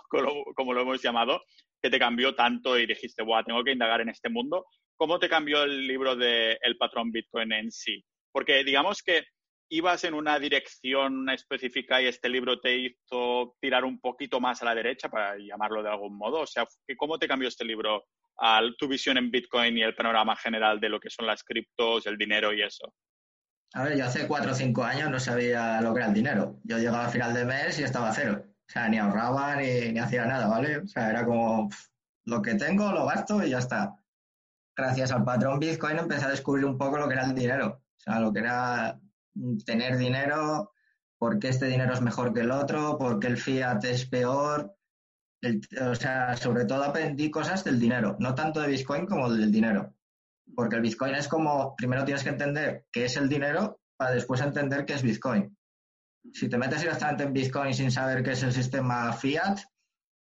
[0.54, 1.42] como, lo hemos llamado,
[1.80, 5.28] que te cambió tanto y dijiste, wow, tengo que indagar en este mundo, ¿cómo te
[5.28, 8.04] cambió el libro de El patrón Bitcoin en sí?
[8.32, 9.24] Porque digamos que
[9.70, 14.64] ibas en una dirección específica y este libro te hizo tirar un poquito más a
[14.64, 16.40] la derecha, para llamarlo de algún modo.
[16.40, 16.66] O sea,
[16.98, 18.04] ¿cómo te cambió este libro
[18.38, 22.06] a tu visión en Bitcoin y el panorama general de lo que son las criptos,
[22.06, 22.92] el dinero y eso?
[23.72, 26.58] A ver, yo hace cuatro o cinco años no sabía lo que era el dinero.
[26.64, 28.44] Yo llegaba a final de mes y estaba a cero.
[28.44, 30.78] O sea, ni ahorraba ni, hacía nada, ¿vale?
[30.78, 31.70] O sea, era como
[32.24, 33.94] lo que tengo, lo gasto y ya está.
[34.76, 37.82] Gracias al patrón Bitcoin empecé a descubrir un poco lo que era el dinero.
[37.96, 38.98] O sea, lo que era
[39.64, 40.72] tener dinero,
[41.18, 44.74] por qué este dinero es mejor que el otro, por qué el fiat es peor.
[45.80, 49.94] o sea, sobre todo aprendí cosas del dinero, no tanto de Bitcoin como del dinero.
[50.56, 54.40] Porque el Bitcoin es como, primero tienes que entender qué es el dinero para después
[54.40, 55.56] entender qué es Bitcoin.
[56.32, 59.58] Si te metes directamente en Bitcoin sin saber qué es el sistema fiat,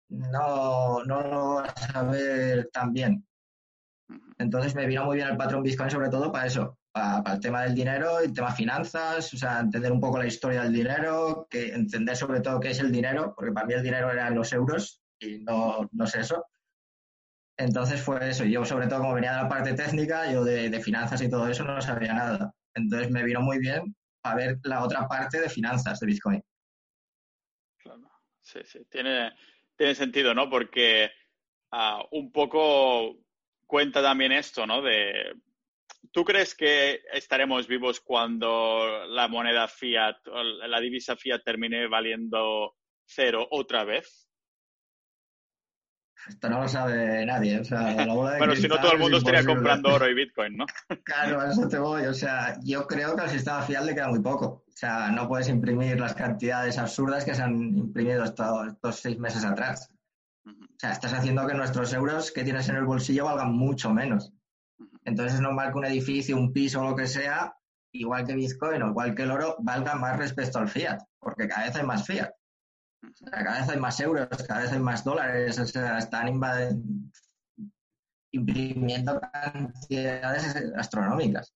[0.09, 3.25] no, no lo vas a ver tan bien.
[4.39, 7.63] Entonces me vino muy bien el patrón Bitcoin sobre todo para eso, para, el tema
[7.63, 12.17] del dinero, el tema finanzas, o sea, entender un poco la historia del dinero, entender
[12.17, 15.39] sobre todo qué es el dinero, porque para mí el dinero eran los euros y
[15.39, 16.45] no, no es eso.
[17.57, 18.45] Entonces fue eso.
[18.45, 21.63] Yo, sobre todo, como venía de la parte técnica, yo de, finanzas y todo eso
[21.65, 22.55] no sabía nada.
[22.75, 26.43] Entonces me vino muy bien a ver la otra parte de finanzas de Bitcoin.
[27.77, 28.87] Claro, sí, sí.
[28.91, 29.33] Tiene,
[29.77, 30.49] tiene sentido, ¿no?
[30.49, 31.11] Porque
[31.71, 33.19] ah, un poco
[33.67, 34.81] cuenta también esto, ¿no?
[34.81, 35.35] De,
[36.13, 40.17] ¿Tú crees que estaremos vivos cuando la moneda fiat,
[40.67, 44.31] la divisa fiat termine valiendo cero otra vez?
[46.29, 47.61] Esto no lo sabe nadie.
[47.61, 47.95] O sea,
[48.39, 50.67] bueno, si no todo el mundo estaría comprando oro y Bitcoin, ¿no?
[51.05, 52.05] claro, a eso te voy.
[52.05, 54.65] O sea, yo creo que al sistema fiat le queda muy poco.
[54.67, 59.45] O sea, no puedes imprimir las cantidades absurdas que se han imprimido estos, seis meses
[59.45, 59.91] atrás.
[60.47, 64.33] O sea, estás haciendo que nuestros euros que tienes en el bolsillo valgan mucho menos.
[65.05, 67.55] Entonces es normal que un edificio, un piso o lo que sea,
[67.93, 71.67] igual que Bitcoin o igual que el oro, valga más respecto al fiat, porque cada
[71.67, 72.31] vez hay más fiat
[73.31, 76.41] cada vez hay más euros, cada vez hay más dólares, o sea, están
[78.33, 81.53] imprimiendo cantidades astronómicas.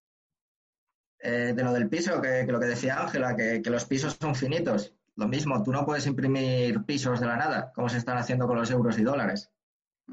[1.19, 4.93] Eh, de lo del piso, que, lo que decía Ángela, que, los pisos son finitos.
[5.15, 8.57] Lo mismo, tú no puedes imprimir pisos de la nada, como se están haciendo con
[8.57, 9.51] los euros y dólares.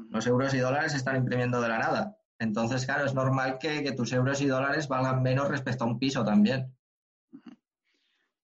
[0.09, 2.17] Los euros y dólares se están imprimiendo de la nada.
[2.43, 6.23] Entonces, claro, es normal que, tus euros y dólares valgan menos respecto a un piso
[6.23, 6.75] también.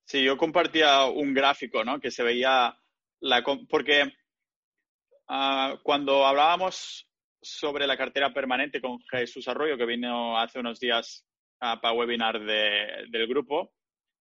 [0.05, 1.99] Sí, yo compartía un gráfico, ¿no?
[1.99, 2.75] Que se veía
[3.19, 3.43] la...
[3.69, 4.13] Porque
[5.27, 7.07] ah, cuando hablábamos
[7.41, 11.25] sobre la cartera permanente con Jesús Arroyo, que vino hace unos días
[11.61, 13.73] uh, para webinar del grupo,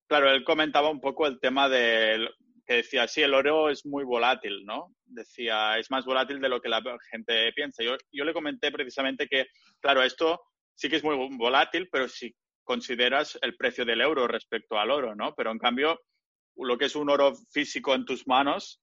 [0.07, 2.29] claro, él comentaba un poco el tema de
[2.68, 4.94] que decía, sí, el oro es muy volátil, ¿no?
[5.07, 7.83] Decía, es más volátil de lo que la gente piensa.
[7.83, 9.46] Yo, yo le comenté precisamente que,
[9.81, 10.42] claro, esto
[10.74, 15.14] sí que es muy volátil, pero si consideras el precio del euro respecto al oro,
[15.14, 15.35] ¿no?
[15.35, 15.98] Pero en cambio,
[16.57, 18.83] lo que es un oro físico en tus manos,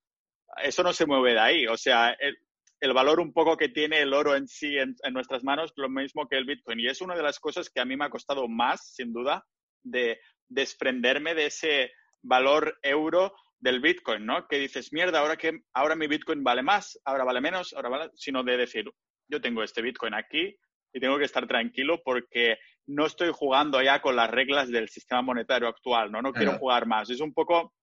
[0.63, 1.67] eso no se mueve de ahí.
[1.67, 5.73] O sea, el, valor un poco que tiene el oro en sí en, nuestras manos,
[5.75, 6.79] lo mismo que el Bitcoin.
[6.79, 9.45] Y es una de las cosas que a mí me ha costado más, sin duda,
[9.83, 10.19] de
[10.49, 11.91] desprenderme de ese
[12.23, 14.47] valor euro del Bitcoin, ¿no?
[14.47, 18.11] Que dices, mierda, ahora que ahora mi Bitcoin vale más, ahora vale menos, ahora vale,
[18.15, 18.85] sino de decir,
[19.27, 20.55] yo tengo este Bitcoin aquí,
[20.95, 25.21] y tengo que estar tranquilo porque no estoy jugando ya con las reglas del sistema
[25.21, 26.21] monetario actual, ¿no?
[26.21, 27.09] No quiero jugar más.
[27.09, 27.73] Es un poco...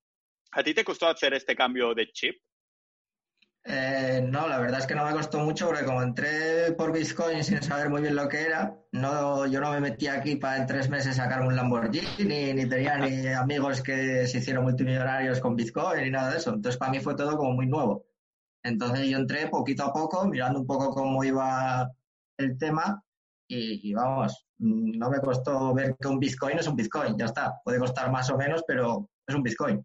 [0.53, 2.41] ¿A ti te costó hacer este cambio de chip?
[3.65, 7.45] Eh, no, la verdad es que no me costó mucho porque como entré por Bitcoin
[7.45, 10.67] sin saber muy bien lo que era, no, yo no me metí aquí para en
[10.67, 16.03] tres meses sacar un Lamborghini, ni tenía ni amigos que se hicieron multimillonarios con Bitcoin
[16.03, 16.51] ni nada de eso.
[16.51, 18.05] Entonces para mí fue todo como muy nuevo.
[18.65, 21.89] Entonces yo entré poquito a poco, mirando un poco cómo iba
[22.39, 23.03] el tema
[23.49, 27.61] y, vamos, no me costó ver que un Bitcoin es un Bitcoin, ya está.
[27.65, 29.83] Puede costar más o menos, pero es un Bitcoin.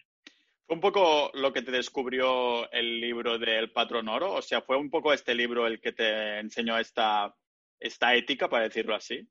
[0.67, 4.33] ¿Fue un poco lo que te descubrió el libro del patrón oro?
[4.33, 7.33] O sea, ¿fue un poco este libro el que te enseñó esta,
[7.79, 9.27] esta ética, para decirlo así?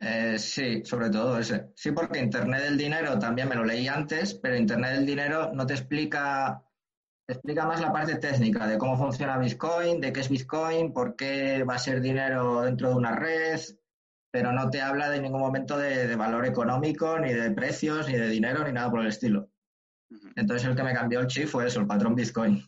[0.00, 1.68] Eh, sí, sobre todo ese.
[1.76, 5.64] Sí, porque Internet del Dinero también me lo leí antes, pero Internet del Dinero no
[5.66, 6.62] te explica
[7.28, 11.64] explica más la parte técnica de cómo funciona Bitcoin, de qué es Bitcoin, por qué
[11.64, 13.60] va a ser dinero dentro de una red,
[14.30, 18.28] pero no te habla de ningún momento de, valor económico, ni de precios, ni de
[18.28, 19.48] dinero, ni nada por el estilo.
[20.36, 22.62] Entonces el que me cambió el chip fue eso, el patrón Bitcoin.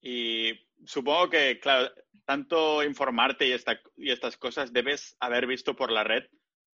[0.00, 0.52] Y
[0.84, 1.90] supongo que, claro,
[2.24, 3.56] tanto informarte y,
[3.96, 6.24] y estas cosas, debes haber visto por la red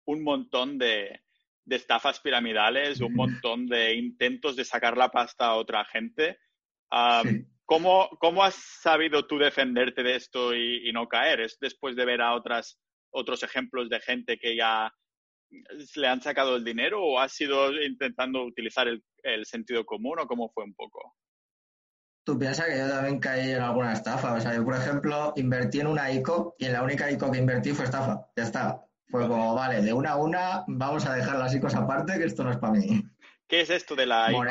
[0.06, 1.22] un montón de,
[1.68, 6.40] de estafas piramidales, un montón de intentos de sacar la pasta a otra gente.
[7.66, 11.42] ¿cómo, ¿cómo, has sabido tú defenderte de esto y, no caer?
[11.42, 14.94] ¿Es después de ver a otras, otros ejemplos de gente que ya
[15.96, 20.28] le han sacado el dinero o has sido intentando utilizar el, el sentido común o
[20.28, 21.16] cómo fue un poco?
[22.26, 24.34] Tú piensas que yo también caí en alguna estafa.
[24.34, 27.40] O sea, yo, por ejemplo, invertí en una ICO y en la única ICO que
[27.40, 28.28] invertí fue estafa.
[28.36, 28.84] Ya está.
[29.10, 32.44] Fue como, vale, de una a una vamos a dejar las ICOs aparte, que esto
[32.44, 33.02] no es para mí.
[33.48, 34.44] ¿Qué es esto de la ICO?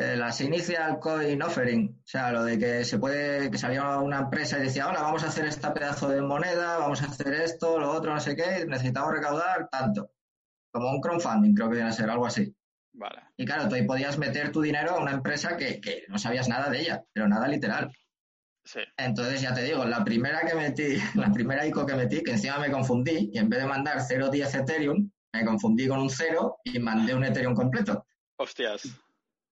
[0.00, 4.20] Eh, las Initial Coin Offering, o sea, lo de que se puede, que salía una
[4.20, 7.80] empresa y decía, hola, vamos a hacer este pedazo de moneda, vamos a hacer esto,
[7.80, 10.12] lo otro, no sé qué, necesitamos recaudar tanto.
[10.70, 12.54] Como un crowdfunding, creo que viene a ser algo así.
[12.92, 13.22] Vale.
[13.36, 16.48] Y claro, tú ahí podías meter tu dinero a una empresa que, que no sabías
[16.48, 17.90] nada de ella, pero nada literal.
[18.96, 22.60] Entonces, ya te digo, la primera que metí, la primera ICO que metí, que encima
[22.60, 26.78] me confundí, y en vez de mandar 0.10 Ethereum, me confundí con un 0 y
[26.78, 28.06] mandé un Ethereum completo.
[28.36, 28.82] Hostias.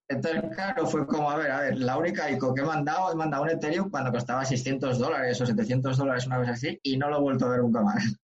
[0.08, 3.16] Entonces, claro, fue como, a ver, a ver, la única ICO que he mandado, he
[3.16, 7.10] mandado un Ethereum cuando costaba 600 dólares o 700 dólares, una vez así, y no
[7.10, 8.16] lo he vuelto a ver nunca más.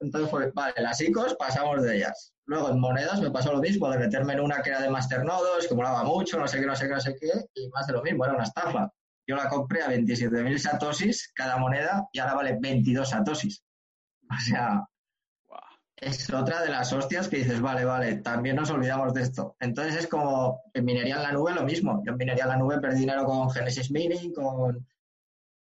[0.00, 2.32] Entonces fue, vale, las ICOs pasamos de ellas.
[2.46, 5.66] Luego en monedas me pasó lo mismo, de meterme en una que era de masternodos,
[5.66, 7.92] que molaba mucho, no sé qué, no sé qué, no sé qué, y más de
[7.94, 8.90] lo mismo, era una estafa.
[9.28, 13.62] Yo la compré a 27.000 satosis cada moneda y ahora vale 22 satosis.
[14.30, 14.86] O sea,
[15.96, 19.56] es otra de las hostias que dices, vale, vale, también nos olvidamos de esto.
[19.60, 22.02] Entonces es como en minería en la nube lo mismo.
[22.04, 24.86] Yo en minería en la nube perdí dinero con Genesis Mining, con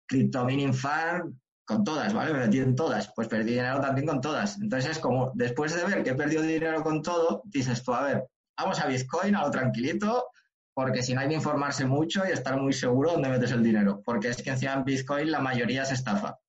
[0.07, 2.33] Crypto Mining Farm, con todas, ¿vale?
[2.33, 3.11] Me metí en todas.
[3.15, 4.57] Pues perdí dinero también con todas.
[4.61, 8.03] Entonces es como, después de ver que he perdido dinero con todo, dices tú, a
[8.03, 10.27] ver, vamos a Bitcoin, a lo tranquilito,
[10.75, 14.01] porque si no hay que informarse mucho y estar muy seguro dónde metes el dinero,
[14.05, 16.39] porque es que encima en Bitcoin la mayoría se estafa.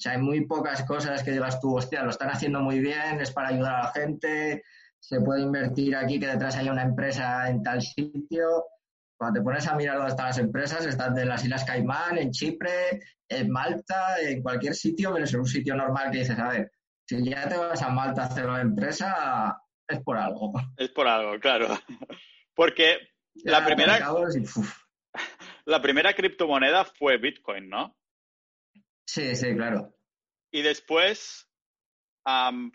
[0.00, 3.20] O sea, hay muy pocas cosas que digas tú, hostia, lo están haciendo muy bien,
[3.20, 4.64] es para ayudar a la gente,
[4.98, 8.64] se puede invertir aquí que detrás haya una empresa en tal sitio.
[9.14, 12.30] Cuando te pones a mirar dónde están las empresas, están en las Islas Caimán, en
[12.30, 16.72] Chipre, en Malta, en cualquier sitio, pero es un sitio normal que dices, a ver,
[17.06, 20.54] si ya te vas a Malta a hacer una empresa, es por algo.
[20.78, 21.78] Es por algo, claro.
[22.54, 22.96] Porque
[23.44, 23.98] la primera,
[25.66, 27.99] la primera criptomoneda fue Bitcoin, ¿no?
[29.12, 29.92] Sí, sí, claro.
[30.52, 31.50] Y después,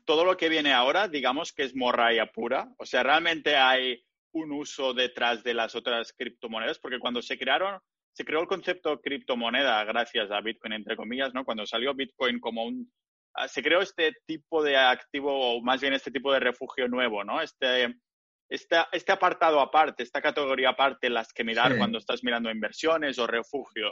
[0.03, 2.67] todo lo que viene ahora, digamos que es morralla pura.
[2.77, 7.79] O sea, realmente hay un uso detrás de las otras criptomonedas, porque cuando se crearon,
[8.11, 11.45] se creó el concepto criptomoneda gracias a Bitcoin, entre comillas, ¿no?
[11.45, 12.91] Cuando salió Bitcoin como un...
[13.33, 17.23] Ah, se creó este tipo de activo, o más bien este tipo de refugio nuevo,
[17.23, 17.41] ¿no?
[17.41, 17.95] Este,
[18.49, 23.89] este apartado aparte, esta categoría aparte, las que mirar cuando estás mirando inversiones o refugio.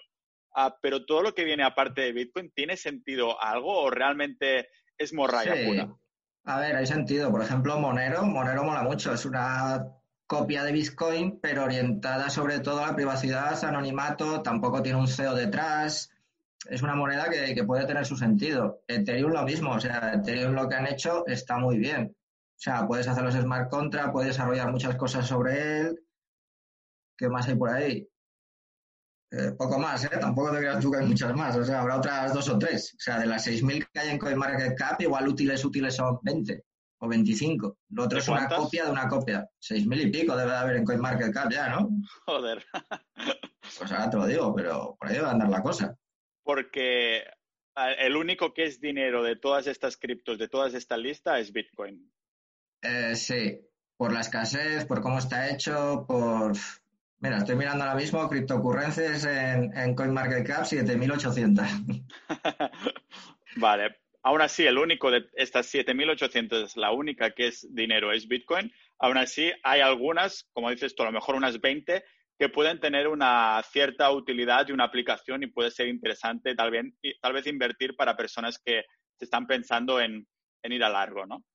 [0.53, 5.13] Ah, pero todo lo que viene aparte de Bitcoin, ¿tiene sentido algo o realmente es
[5.13, 5.95] morralla pura?
[6.45, 7.31] A ver, hay sentido.
[7.31, 9.13] Por ejemplo, Monero, Monero mola mucho.
[9.13, 9.85] Es una
[10.27, 15.35] copia de Bitcoin, pero orientada sobre todo a la privacidad, anonimato, tampoco tiene un CEO
[15.35, 16.11] detrás.
[16.69, 18.83] Es una moneda que, que puede tener su sentido.
[18.87, 22.15] Ethereum lo mismo, o sea, Ethereum lo que han hecho está muy bien.
[22.15, 25.99] O sea, puedes hacer los smart contracts, puedes desarrollar muchas cosas sobre él.
[27.17, 28.07] ¿Qué más hay por ahí?
[29.35, 30.11] Eh, poco más, ¿eh?
[30.21, 31.55] Tampoco te creas tú que hay muchas más.
[31.55, 32.93] O sea, habrá otras dos o tres.
[32.93, 36.63] O sea, de las 6.000 que hay en CoinMarketCap, igual útiles, útiles son 20
[36.99, 37.77] o 25.
[37.89, 39.49] Lo otro es una copia de una copia.
[39.59, 41.89] 6.000 y pico debe de haber en CoinMarketCap ya, ¿no?
[42.27, 42.63] Joder.
[43.79, 45.97] pues ahora te lo digo, pero por ahí va a andar la cosa.
[46.43, 47.23] Porque
[47.75, 52.13] el único que es dinero de todas estas criptos, de todas esta lista, es Bitcoin.
[52.83, 53.59] Eh, sí,
[53.97, 56.53] por la escasez, por cómo está hecho, por...
[57.23, 61.65] Mira, estoy mirando ahora mismo criptocurrencias en, en CoinMarketCap 7800.
[63.55, 68.73] vale, aún así, el único de estas 7800, la única que es dinero es Bitcoin.
[68.99, 72.03] Aún así, hay algunas, como dices tú, a lo mejor unas 20
[72.37, 77.47] que pueden tener una cierta utilidad y una aplicación y puede ser interesante tal vez,
[77.47, 78.83] invertir para personas que
[79.17, 80.27] se están pensando en,
[80.61, 81.45] en ir a largo, ¿no?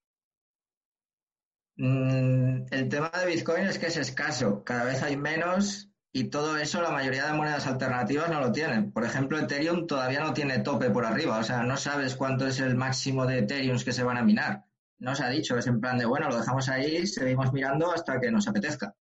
[1.79, 6.57] Mm, el tema de Bitcoin es que es escaso, cada vez hay menos y todo
[6.57, 8.91] eso la mayoría de monedas alternativas no lo tienen.
[8.93, 12.59] Por ejemplo, Ethereum todavía no tiene tope por arriba, o sea, no sabes cuánto es
[12.59, 14.65] el máximo de Ethereum que se van a minar.
[14.99, 18.19] No se ha dicho, es en plan de, bueno, lo dejamos ahí, seguimos mirando hasta
[18.19, 18.97] que nos apetezca.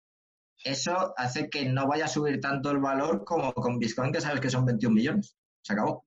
[0.62, 4.40] Eso hace que no vaya a subir tanto el valor como con Bitcoin, que sabes
[4.40, 5.34] que son 21 millones.
[5.62, 6.04] Se acabó.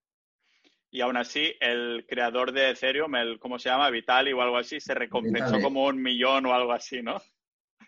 [0.92, 3.90] Y aún así, el creador de Ethereum, el, ¿cómo se llama?
[3.90, 7.22] Vitali o algo así, se recompensó como un millón o algo así, ¿no?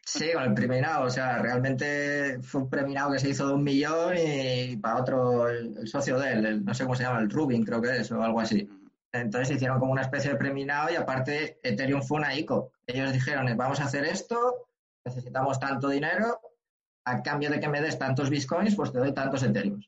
[0.05, 1.05] Sí, con el preminado.
[1.05, 5.47] O sea, realmente fue un preminado que se hizo de un millón y para otro,
[5.47, 8.21] el, socio de él, no sé cómo se llama, el Rubin creo que es, o
[8.21, 8.67] algo así.
[9.11, 12.71] Entonces hicieron como una especie de preminado y aparte Ethereum fue una ICO.
[12.87, 14.67] Ellos dijeron, vamos a hacer esto,
[15.03, 16.39] necesitamos tanto dinero,
[17.05, 19.81] a cambio de que me des tantos bitcoins, pues te doy tantos Ethereum.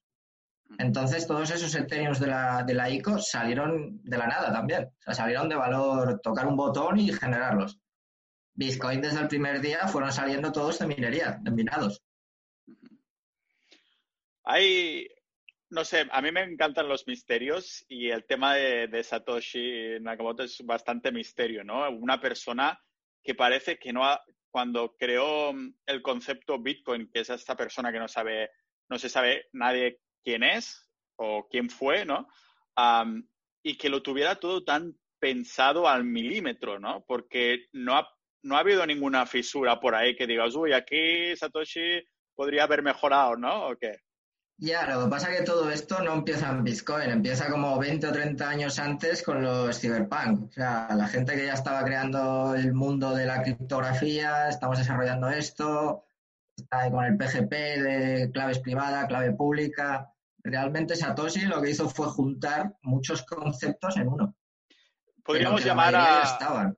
[0.79, 4.85] Entonces todos esos Ethereum de la, de la ICO salieron de la nada también.
[4.85, 7.79] O sea, salieron de valor, tocar un botón y generarlos.
[8.55, 12.03] Bitcoin desde el primer día fueron saliendo todos de minería, de minados.
[14.43, 15.07] Hay,
[15.69, 20.61] no sé, a mí me encantan los misterios y el tema de, Satoshi Nakamoto es
[20.65, 21.89] bastante misterio, ¿no?
[21.89, 22.79] Una persona
[23.23, 24.21] que parece que no ha,
[24.51, 25.51] cuando creó
[25.85, 28.51] el concepto Bitcoin, que es esta persona que no sabe,
[28.89, 32.27] no se sabe nadie quién es o quién fue, ¿no?
[33.65, 37.05] y que lo tuviera todo tan pensado al milímetro, ¿no?
[37.07, 38.07] Porque no ha
[38.43, 42.03] no ha habido ninguna fisura por ahí que digas, uy, aquí Satoshi
[42.35, 43.67] podría haber mejorado, ¿no?
[43.69, 43.75] ¿O?
[44.57, 48.07] Ya, lo que pasa es que todo esto no empieza en Bitcoin, empieza como 20
[48.07, 50.49] o 30 años antes con los cyberpunk.
[50.49, 55.29] O sea, la gente que ya estaba creando el mundo de la criptografía, estamos desarrollando
[55.29, 56.05] esto,
[56.55, 60.12] está con el PGP de claves privada, clave pública.
[60.43, 64.35] Realmente Satoshi lo que hizo fue juntar muchos conceptos en uno.
[65.23, 66.73] Podríamos llamar a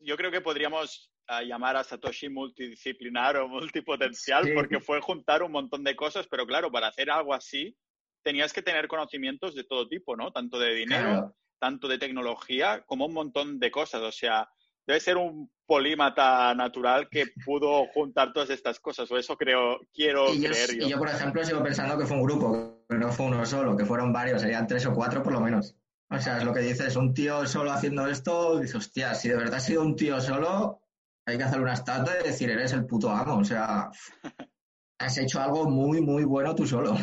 [0.00, 1.10] yo creo que podríamos
[1.44, 6.70] llamar a Satoshi multidisciplinar o multipotencial porque fue juntar un montón de cosas, pero claro,
[6.70, 7.76] para hacer algo así
[8.22, 10.32] tenías que tener conocimientos de todo tipo, ¿no?
[10.32, 14.02] Tanto de dinero, tanto de tecnología, como un montón de cosas.
[14.02, 14.48] O sea,
[14.88, 20.28] debe ser un polímata natural que pudo juntar todas estas cosas, o eso creo, quiero
[20.28, 20.86] creer yo.
[20.86, 23.76] Y yo, por ejemplo, sigo pensando que fue un grupo, que no fue uno solo,
[23.76, 25.76] que fueron varios, serían tres o cuatro por lo menos.
[26.10, 29.36] O sea, es lo que dices, un tío solo haciendo esto, dices, hostia, si de
[29.36, 30.80] verdad ha sido un tío solo,
[31.26, 33.36] hay que hacer una estatua y decir, eres el puto amo.
[33.36, 33.90] O sea,
[34.98, 36.96] has hecho algo muy, muy bueno tú solo.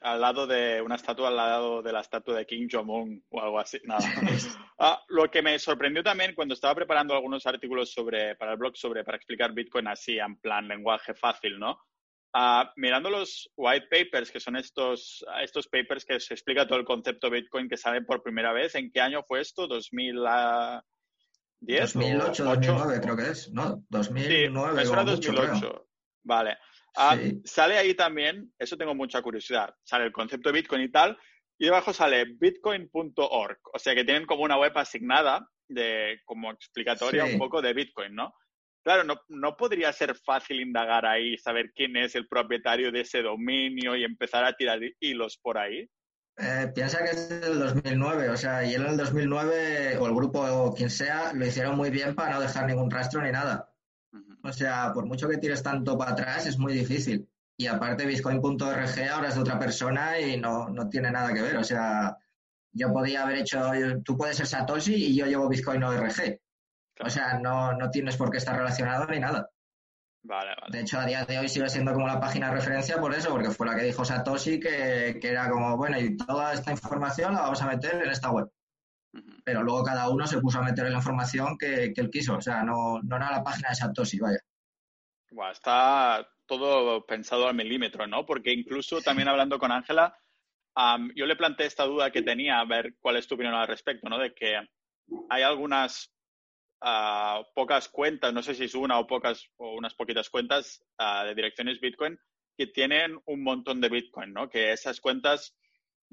[0.00, 3.58] Al lado de una estatua, al lado de la estatua de King Jong-un o algo
[3.58, 3.78] así.
[3.84, 4.00] Nada.
[4.78, 8.76] Ah, lo que me sorprendió también cuando estaba preparando algunos artículos sobre, para el blog
[8.76, 11.80] sobre, para explicar Bitcoin así, en plan lenguaje fácil, ¿no?
[12.34, 16.84] Ah, mirando los white papers, que son estos, estos papers que se explica todo el
[16.84, 19.66] concepto Bitcoin que salen por primera vez, ¿en qué año fue esto?
[19.66, 20.82] ¿2010?
[21.60, 23.82] 2008, 2009 creo que es, ¿no?
[23.88, 24.74] 2009.
[24.76, 25.88] Sí, eso era 2008.
[26.24, 26.58] Vale.
[26.96, 31.18] Ah, sale ahí también, eso tengo mucha curiosidad, sale el concepto de Bitcoin y tal,
[31.58, 37.24] y debajo sale bitcoin.org, o sea que tienen como una web asignada de como explicatoria
[37.24, 38.34] un poco de Bitcoin, ¿no?
[38.84, 43.20] Claro, no, no, podría ser fácil indagar ahí, saber quién es el propietario de ese
[43.20, 45.90] dominio y empezar a tirar hilos por ahí.
[46.38, 50.14] Eh, piensa que es del 2009, o sea, y él en el 2009, o el
[50.14, 53.68] grupo o quien sea, lo hicieron muy bien para no dejar ningún rastro ni nada.
[54.42, 57.28] O sea, por mucho que tires tanto para atrás, es muy difícil.
[57.56, 61.56] Y aparte, Bitcoin.org ahora es de otra persona y no, no tiene nada que ver.
[61.56, 62.16] O sea,
[62.72, 63.70] yo podía haber hecho,
[64.04, 66.40] tú puedes ser Satoshi y yo llevo Bitcoin.org.
[67.00, 69.48] O sea, no, no tienes por qué estar relacionado ni nada.
[70.22, 70.72] Vale, vale.
[70.72, 73.30] De hecho, a día de hoy sigue siendo como la página de referencia por eso,
[73.30, 77.42] porque fue la que dijo Satoshi que, era como, bueno, y toda esta información la
[77.42, 78.50] vamos a meter en esta web.
[79.44, 82.36] Pero luego cada uno se puso a meter la información que, él quiso.
[82.36, 84.40] O sea, no, no era la página de Satoshi, vaya.
[85.52, 88.24] está todo pensado al milímetro, ¿no?
[88.24, 90.16] Porque incluso también hablando con Ángela,
[91.14, 94.08] yo le planteé esta duda que tenía, a ver cuál es tu opinión al respecto,
[94.08, 94.18] ¿no?
[94.18, 94.56] De que
[95.30, 96.12] hay algunas
[97.54, 101.80] pocas cuentas, no sé si es una o pocas o unas poquitas cuentas de direcciones
[101.80, 102.18] Bitcoin
[102.56, 104.48] que tienen un montón de Bitcoin, ¿no?
[104.48, 105.54] Que esas cuentas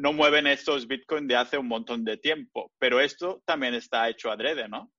[0.03, 4.29] no mueven estos Bitcoin de hace un montón de tiempo, pero esto también está hecho
[4.29, 4.91] adrede, ¿no?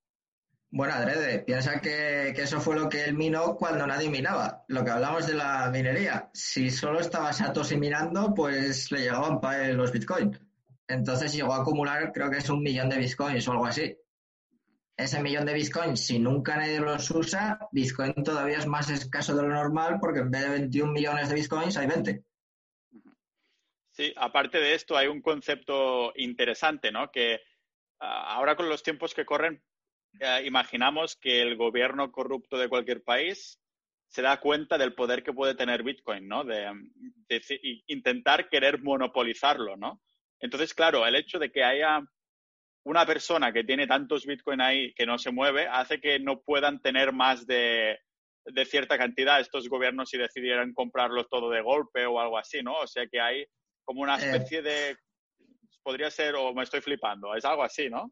[0.70, 4.64] Bueno, adrede, piensa que, eso fue lo que él minó cuando nadie minaba.
[4.66, 6.30] Lo que hablamos de la minería.
[6.32, 9.38] Si solo estaba Satoshi minando, pues le llegaban
[9.76, 10.38] los Bitcoin.
[10.88, 13.94] Entonces llegó a acumular, creo que es un millón de Bitcoins o algo así
[14.96, 19.42] ese millón de Bitcoin, si nunca nadie los usa, Bitcoin todavía es más escaso de
[19.42, 22.24] lo normal porque en vez de 21 millones de Bitcoins hay 20.
[23.94, 27.12] Sí, aparte de esto hay un concepto interesante, ¿no?
[27.12, 27.40] Que
[28.00, 29.62] ah, ahora con los tiempos que corren,
[30.18, 33.60] eh, imaginamos que el gobierno corrupto de cualquier país
[34.08, 36.44] se da cuenta del poder que puede tener Bitcoin, ¿no?
[36.44, 36.70] de
[37.86, 40.02] intentar querer monopolizarlo, ¿no?
[40.40, 42.00] Entonces, claro, el hecho de que haya
[42.84, 46.80] una persona que tiene tantos Bitcoin ahí que no se mueve hace que no puedan
[46.82, 47.98] tener más de
[48.46, 52.74] de cierta cantidad estos gobiernos si decidieran comprarlo todo de golpe o algo así, ¿no?
[52.78, 53.46] O sea que hay
[53.84, 54.30] como una Eh.
[54.30, 54.96] especie de...
[55.82, 58.10] Podría ser, o me estoy flipando, es algo así, ¿no?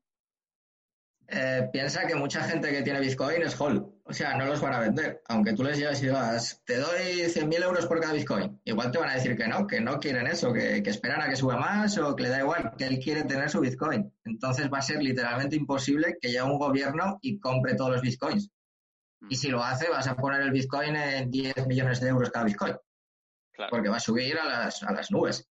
[1.28, 3.82] Eh, piensa que mucha gente que tiene Bitcoin es hold.
[4.04, 5.22] O sea, no los van a vender.
[5.28, 8.60] Aunque tú les lleves y digas, te doy 100.000 euros por cada Bitcoin.
[8.64, 11.28] Igual te van a decir que no, que no quieren eso, que, que esperan a
[11.28, 14.12] que suba más o que le da igual, que él quiere tener su Bitcoin.
[14.24, 18.50] Entonces va a ser literalmente imposible que llegue un gobierno y compre todos los Bitcoins.
[19.30, 22.44] Y si lo hace, vas a poner el Bitcoin en 10 millones de euros cada
[22.44, 22.76] Bitcoin.
[23.52, 23.70] Claro.
[23.70, 25.48] Porque va a subir a las, a las nubes.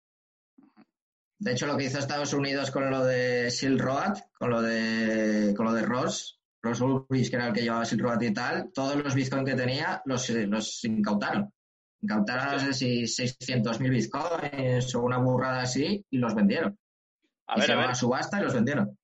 [1.38, 5.54] De hecho, lo que hizo Estados Unidos con lo de Silk Road, con lo de,
[5.56, 8.72] con lo de Ross, Ross Ulbricht, que era el que llevaba Silk Road y tal,
[8.72, 11.52] todos los bitcoins que tenía los, eh, los incautaron.
[12.00, 16.76] Incautaron, no sé si 600.000 bitcoins o una burrada así, y los vendieron.
[17.46, 18.98] A y ver, se a ver, a subasta y los vendieron.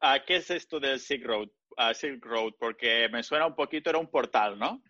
[0.00, 1.48] ¿a ¿qué es esto del Silk Road?
[1.76, 4.82] Ah, Silk Road, porque me suena un poquito, era un portal, ¿no?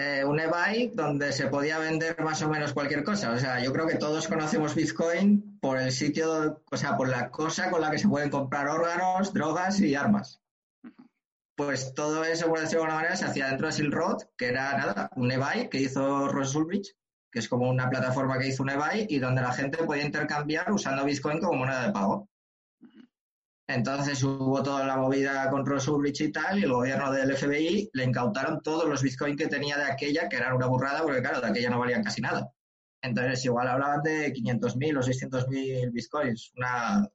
[0.00, 3.32] Eh, un eBay donde se podía vender más o menos cualquier cosa.
[3.32, 7.30] O sea, yo creo que todos conocemos Bitcoin por el sitio, o sea, por la
[7.30, 10.40] cosa con la que se pueden comprar órganos, drogas y armas.
[11.56, 14.46] Pues todo eso, por decirlo de alguna manera, se hacía dentro de Silk Road, que
[14.46, 16.94] era nada, un eBay que hizo Ross Ulbricht,
[17.32, 20.70] que es como una plataforma que hizo un eBay y donde la gente podía intercambiar
[20.70, 22.28] usando Bitcoin como moneda de pago.
[23.68, 27.90] Entonces hubo toda la movida con Ross Ulbricht y tal, y el gobierno del FBI
[27.92, 31.42] le incautaron todos los bitcoins que tenía de aquella, que eran una burrada, porque claro,
[31.42, 32.50] de aquella no valían casi nada.
[33.02, 37.06] Entonces igual hablaban de 500.000 o 600.000 bitcoins, una,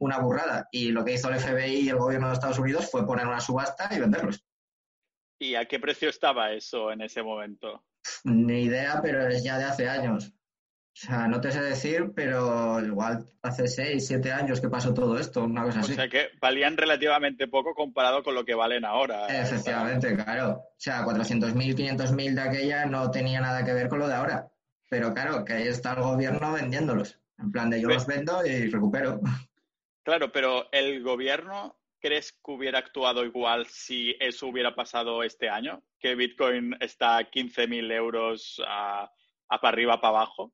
[0.00, 0.66] una burrada.
[0.72, 3.40] Y lo que hizo el FBI y el gobierno de Estados Unidos fue poner una
[3.40, 4.42] subasta y venderlos.
[5.38, 7.84] ¿Y a qué precio estaba eso en ese momento?
[8.24, 10.32] Ni idea, pero es ya de hace años.
[10.94, 15.18] O sea, no te sé decir, pero igual hace 6, 7 años que pasó todo
[15.18, 15.94] esto, una cosa O así.
[15.94, 19.26] sea que valían relativamente poco comparado con lo que valen ahora.
[19.26, 20.50] Efectivamente, claro.
[20.50, 24.48] O sea, 400.000, 500.000 de aquella no tenía nada que ver con lo de ahora.
[24.90, 27.18] Pero claro, que ahí está el gobierno vendiéndolos.
[27.38, 29.18] En plan de yo los vendo y recupero.
[30.04, 35.82] Claro, pero el gobierno, ¿crees que hubiera actuado igual si eso hubiera pasado este año?
[35.98, 39.10] Que Bitcoin está a 15.000 euros a,
[39.48, 40.52] a para arriba, para abajo.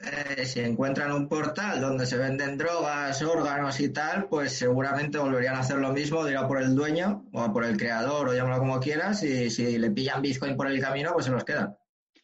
[0.00, 5.56] Eh, si encuentran un portal donde se venden drogas, órganos y tal, pues seguramente volverían
[5.56, 8.28] a hacer lo mismo, de ir a por el dueño o a por el creador
[8.28, 9.22] o llámalo como quieras.
[9.24, 11.76] Y si le pillan Bitcoin por el camino, pues se los quedan.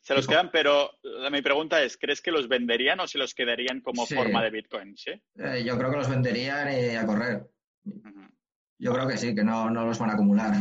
[0.03, 0.91] Se los quedan, pero
[1.33, 4.14] mi pregunta es, ¿crees que los venderían o se los quedarían como Sí.
[4.14, 4.97] forma de Bitcoin?
[4.97, 5.11] ¿Sí?
[5.39, 7.47] Eh, yo creo que los venderían y a correr.
[8.79, 10.53] Yo creo que sí, que no, no los van a acumular.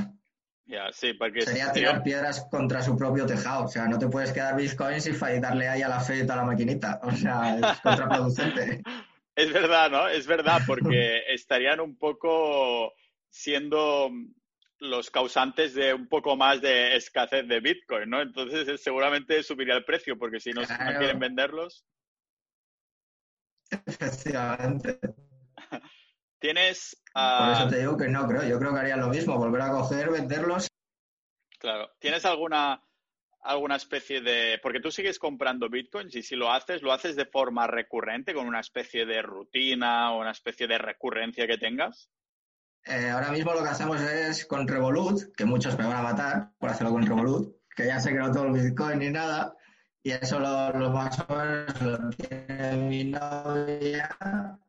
[0.74, 3.66] Ya, sí, porque Sería tirar piedras contra su propio tejado.
[3.66, 6.44] O sea, no te puedes quedar bitcoins y darle ahí a la fe a la
[6.44, 7.00] maquinita.
[7.04, 8.82] O sea, es contraproducente.
[9.36, 10.08] Es verdad, ¿no?
[10.08, 12.94] Es verdad, porque estarían un poco
[13.32, 14.12] siendo
[14.78, 18.22] los causantes de un poco más de escasez de Bitcoin, ¿no?
[18.22, 21.84] Entonces eh, seguramente subiría el precio, porque si no, no quieren venderlos.
[23.88, 25.00] Efectivamente.
[26.40, 28.44] Tienes, Por ah, eso te digo que no creo.
[28.44, 29.38] Yo creo que harían lo mismo.
[29.38, 30.68] Volver a coger, venderlos.
[31.60, 32.82] claro, ¿tienes alguna
[33.44, 37.26] alguna especie de, porque tú sigues comprando bitcoins y si lo haces, lo haces de
[37.26, 42.10] forma recurrente, con una especie de rutina o una especie de recurrencia que tengas?
[42.86, 46.52] Eh, ahora mismo lo que hacemos es con Revolut, que muchos me van a matar
[46.58, 49.56] por hacerlo con Revolut, que ya sé que no todo el bitcoin ni nada.
[50.06, 54.60] Y eso lo, lo más o menos lo tiene mi novia.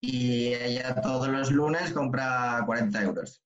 [0.00, 3.42] Y ella todos los lunes compra 40 euros.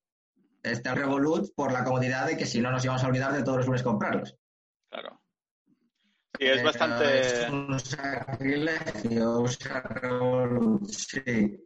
[0.62, 3.42] Este es Revolut por la comodidad de que si no nos íbamos a olvidar de
[3.42, 4.36] todos los lunes comprarlos.
[4.90, 5.20] Claro.
[6.38, 7.20] Sí, es Pero bastante...
[7.20, 11.59] Es un sacrilegio usar Revolut, sí.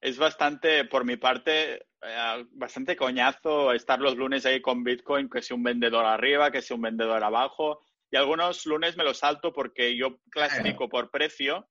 [0.00, 5.42] Es bastante, por mi parte, eh, bastante coñazo estar los lunes ahí con Bitcoin, que
[5.42, 7.80] sea un vendedor arriba, que sea un vendedor abajo.
[8.10, 11.68] Y algunos lunes me los salto porque yo clasifico por precio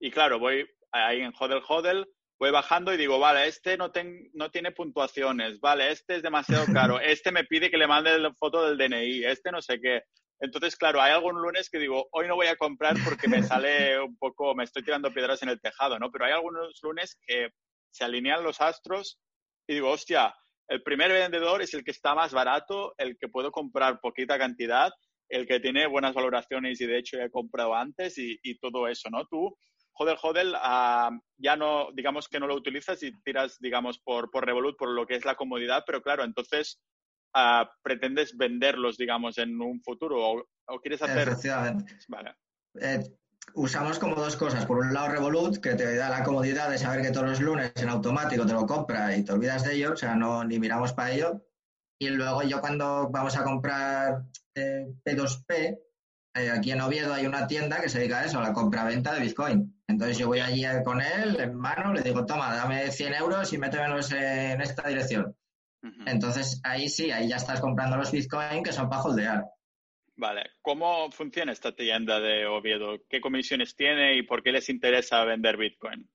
[0.00, 2.06] y claro, voy ahí en Hodel Hodel,
[2.38, 6.64] voy bajando y digo, vale, este no, ten- no tiene puntuaciones, vale, este es demasiado
[6.72, 10.02] caro, este me pide que le mande la foto del DNI, este no sé qué.
[10.40, 14.00] Entonces, claro, hay algún lunes que digo, hoy no voy a comprar porque me sale
[14.00, 16.10] un poco, me estoy tirando piedras en el tejado, ¿no?
[16.10, 17.48] Pero hay algunos lunes que
[17.90, 19.20] se alinean los astros
[19.66, 20.34] y digo, hostia,
[20.68, 24.92] el primer vendedor es el que está más barato, el que puedo comprar poquita cantidad,
[25.28, 28.88] el que tiene buenas valoraciones y de hecho ya he comprado antes y, y todo
[28.88, 29.26] eso, ¿no?
[29.26, 29.56] Tú,
[29.96, 34.44] Hodel Hodel, ah, ya no, digamos que no lo utilizas y tiras, digamos, por, por
[34.44, 36.80] Revolut, por lo que es la comodidad, pero claro, entonces
[37.34, 41.28] ah, pretendes venderlos, digamos, en un futuro o, o quieres hacer...
[41.28, 41.98] Efectivamente.
[42.08, 42.34] Vale,
[42.80, 43.02] Eh,
[43.54, 44.66] usamos como dos cosas.
[44.66, 47.72] Por un lado, Revolut, que te da la comodidad de saber que todos los lunes
[47.76, 50.92] en automático te lo compra y te olvidas de ello, o sea, no ni miramos
[50.92, 51.46] para ello.
[52.00, 54.24] Y luego yo cuando vamos a comprar
[54.54, 55.78] eh, P2P,
[56.34, 59.14] eh, aquí en Oviedo hay una tienda que se dedica a eso, a la compra-venta
[59.14, 59.80] de Bitcoin.
[59.86, 63.58] Entonces yo voy allí con él en mano, le digo, toma, dame 100 euros y
[63.58, 65.36] métemelos en esta dirección.
[66.06, 69.44] Entonces ahí sí, ahí ya estás comprando los Bitcoin que son para holdear.
[70.16, 72.98] Vale, ¿cómo funciona esta tienda de Oviedo?
[73.08, 76.08] ¿Qué comisiones tiene y por qué les interesa vender Bitcoin?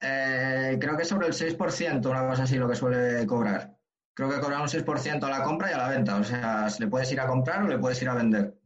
[0.00, 3.76] Eh, creo que sobre el 6%, una cosa así, lo que suele cobrar.
[4.14, 6.16] Creo que cobra un 6% a la compra y a la venta.
[6.16, 8.57] O sea, le puedes ir a comprar o le puedes ir a vender.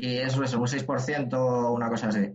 [0.00, 2.30] Y eso es un 6% o una cosa así.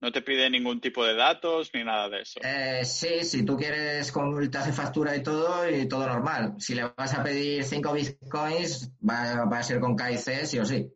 [0.00, 2.38] ¿No te pide ningún tipo de datos ni nada de eso?
[2.42, 4.12] Eh, sí, si tú quieres,
[4.50, 6.54] te hace factura y todo, y todo normal.
[6.58, 10.92] Si le vas a pedir 5 bitcoins, va, a ser con KIC sí o sí.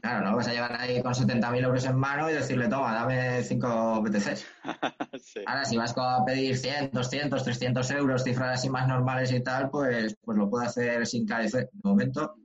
[0.00, 3.42] Claro, no vas a llevar ahí con 70.000 euros en mano y decirle, toma, dame
[3.42, 4.46] 5 BTCs.
[5.46, 9.70] Ahora, si vas a pedir 100, 200, 300 euros, cifras así más normales y tal,
[9.70, 11.52] pues, pues lo puede hacer sin KIC.
[11.52, 12.36] De momento,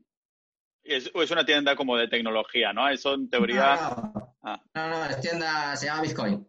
[0.88, 2.88] es, es una tienda como de tecnología, ¿no?
[2.90, 3.76] Eso en teoría.
[4.42, 4.62] Ah.
[4.74, 6.48] No, no, es tienda, se llama Bitcoin.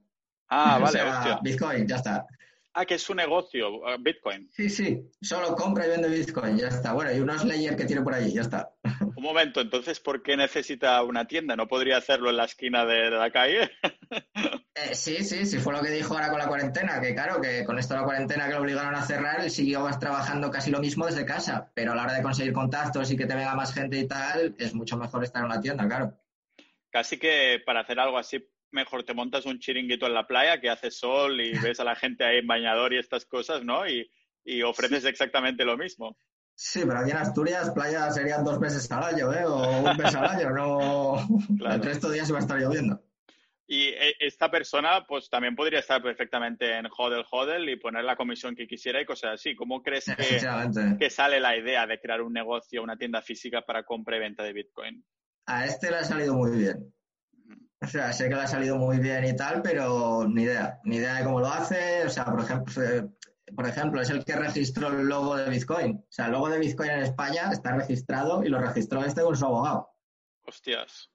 [0.48, 1.38] Ah, vale, hostia.
[1.42, 2.26] Bitcoin, ya está.
[2.80, 4.48] Ah, que es su negocio, uh, Bitcoin.
[4.52, 6.92] Sí, sí, solo compra y vende Bitcoin, ya está.
[6.92, 8.70] Bueno, y unos layers que tiene por allí, ya está.
[9.16, 11.56] Un momento, entonces, ¿por qué necesita una tienda?
[11.56, 13.72] ¿No podría hacerlo en la esquina de, la calle?
[14.80, 17.64] Eh, sí, sí, sí, fue lo que dijo ahora con la cuarentena, que claro, que
[17.64, 20.78] con esto de la cuarentena que lo obligaron a cerrar, él siguió trabajando casi lo
[20.78, 23.74] mismo desde casa, pero a la hora de conseguir contactos y que te venga más
[23.74, 26.16] gente y tal, es mucho mejor estar en una tienda, claro.
[26.90, 28.38] Casi que para hacer algo así
[28.70, 31.96] mejor te montas un chiringuito en la playa que hace sol y ves a la
[31.96, 33.88] gente ahí en bañador y estas cosas, ¿no?
[33.88, 34.10] Y,
[34.64, 36.16] ofreces exactamente lo mismo.
[36.54, 39.44] Sí, pero aquí en Asturias playa serían dos meses al año, ¿eh?
[39.44, 41.16] O un mes al año, no...
[41.58, 41.74] Claro.
[41.74, 42.98] El resto de días se va a estar lloviendo.
[43.66, 48.16] Y e, esta persona, pues también podría estar perfectamente en Hodel Hodel y poner la
[48.16, 49.54] comisión que quisiera y cosas así.
[49.54, 53.82] ¿Cómo crees que, que sale la idea de crear un negocio, una tienda física para
[53.82, 55.04] compra y venta de Bitcoin?
[55.44, 56.94] A este le ha salido muy bien.
[57.80, 60.96] O sea, sé que le ha salido muy bien y tal, pero ni idea, ni
[60.96, 62.04] idea de cómo lo hace.
[62.04, 63.08] O sea, por ejemplo, eh,
[63.54, 65.96] por ejemplo, es el que registró el logo de Bitcoin.
[65.96, 69.36] O sea, el logo de Bitcoin en España está registrado y lo registró este con
[69.36, 69.90] su abogado.
[70.44, 71.10] Hostias.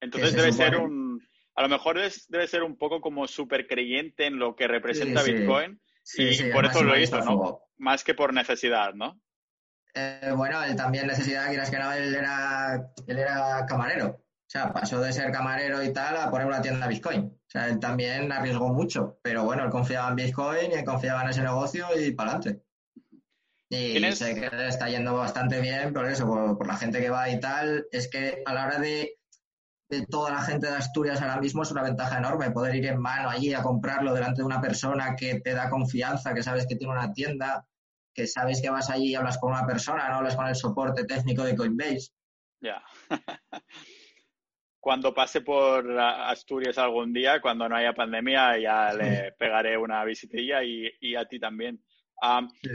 [0.00, 1.20] Entonces debe ser un...
[1.54, 1.98] A lo mejor
[2.28, 5.80] debe ser un poco como súper creyente en lo que representa Bitcoin
[6.14, 7.60] y por eso lo hizo, ¿no?
[7.76, 9.20] Más que por necesidad, ¿no?
[9.94, 14.24] Eh, bueno, él también necesidad, quieras que no, él era, él era camarero.
[14.48, 17.20] O sea, pasó de ser camarero y tal a poner una tienda Bitcoin.
[17.26, 21.28] O sea, él también arriesgó mucho, pero bueno, él confiaba en Bitcoin y confiaba en
[21.28, 22.64] ese negocio y para adelante.
[23.68, 27.28] Y sé que le está yendo bastante bien por eso, por, la gente que va
[27.28, 27.88] y tal.
[27.92, 29.18] Es que a la hora de,
[29.90, 32.98] de toda la gente de Asturias ahora mismo es una ventaja enorme poder ir en
[32.98, 36.76] mano allí a comprarlo delante de una persona que te da confianza, que sabes que
[36.76, 37.66] tiene una tienda,
[38.14, 41.04] que sabes que vas allí y hablas con una persona, no hablas con el soporte
[41.04, 42.12] técnico de Coinbase.
[42.62, 42.82] Ya.
[44.88, 50.64] cuando pase por Asturias algún día, cuando no haya pandemia, ya le pegaré una visitilla
[50.64, 51.78] y, a ti también.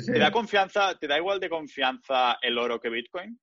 [0.06, 3.42] ¿Te da confianza, te da igual de confianza el oro que Bitcoin?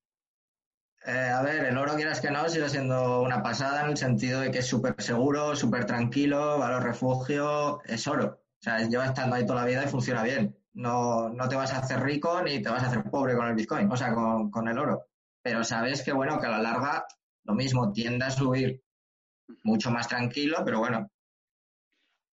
[1.05, 4.41] Eh, a ver, el oro, quieras que no, sigue siendo una pasada en el sentido
[4.41, 8.41] de que es súper seguro, súper tranquilo, valor refugio, es oro.
[8.61, 10.57] O sea, lleva estando ahí toda la vida y funciona bien.
[10.75, 13.57] No, no te vas a hacer rico ni te vas a hacer pobre con el
[13.57, 15.09] Bitcoin, o sea, con, con el oro.
[15.43, 17.05] Pero sabes que, bueno, que a la larga
[17.45, 18.83] lo mismo, tiende a subir
[19.65, 21.11] mucho más tranquilo, pero bueno.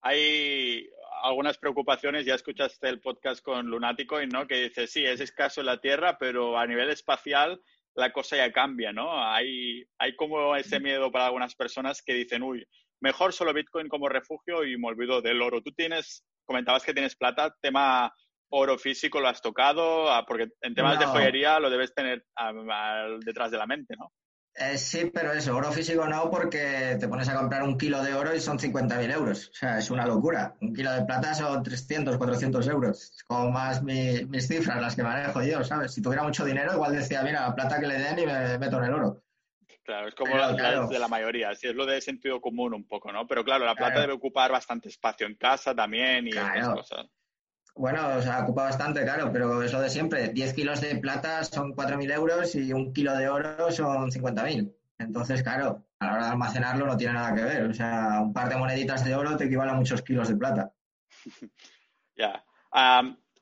[0.02, 0.88] Hay
[1.22, 4.46] algunas preocupaciones, ya escuchaste el podcast con Lunático, ¿no?
[4.46, 7.60] Que dice, sí, es escaso en la Tierra, pero a nivel espacial
[7.94, 9.24] la cosa ya cambia, ¿no?
[9.24, 12.64] Hay, hay como ese miedo para algunas personas que dicen, uy,
[13.00, 15.62] mejor solo Bitcoin como refugio y me olvido del oro.
[15.62, 18.12] Tú tienes, comentabas que tienes plata, tema
[18.50, 22.24] oro físico lo has tocado, ah, porque en temas de joyería lo debes tener
[23.20, 24.12] detrás de la mente, ¿no?
[24.60, 28.12] Eh, sí, pero eso, oro físico no, porque te pones a comprar un kilo de
[28.14, 29.50] oro y son 50.000 euros.
[29.50, 30.56] O sea, es una locura.
[30.60, 33.12] Un kilo de plata son 300, 400 euros.
[33.16, 35.94] Es como más mis cifras, las que manejo yo, ¿sabes?
[35.94, 38.78] Si tuviera mucho dinero, igual decía, mira, la plata que le den y me meto
[38.78, 39.22] en el oro.
[39.84, 43.10] Claro, es como la, de la mayoría, sí, es lo de sentido común un poco,
[43.10, 43.26] ¿no?
[43.26, 47.06] Pero claro, la plata debe ocupar bastante espacio en casa también y esas cosas.
[47.78, 50.30] Bueno, o sea, ocupa bastante, claro, pero es lo de siempre.
[50.30, 54.74] 10 kilos de plata son 4.000 euros y un kilo de oro son 50.000.
[54.98, 57.62] Entonces, claro, a la hora de almacenarlo no tiene nada que ver.
[57.70, 60.72] O sea, un par de moneditas de oro te equivale a muchos kilos de plata.
[62.16, 62.44] Ya.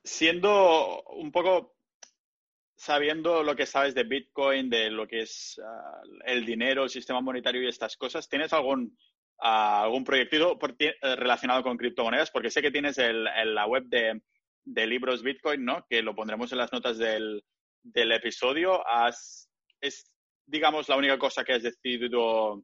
[0.05, 1.79] siendo un poco
[2.77, 7.23] sabiendo lo que sabes de Bitcoin, de lo que es ah, el dinero, el sistema
[7.23, 8.99] monetario y estas cosas, ¿tienes algún
[9.39, 12.31] algún proyecto eh, relacionado con criptomonedas?
[12.31, 15.85] Porque sé que tienes el, la web de, libros Bitcoin, ¿no?
[15.89, 17.45] Que lo pondremos en las notas del,
[17.83, 19.49] del episodio, has,
[19.81, 20.11] es,
[20.47, 22.63] digamos, la única cosa que has decidido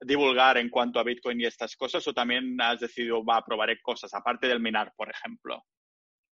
[0.00, 4.12] divulgar en cuanto a Bitcoin y estas cosas o también has decidido, va, probaré cosas,
[4.14, 5.64] aparte del minar, por ejemplo?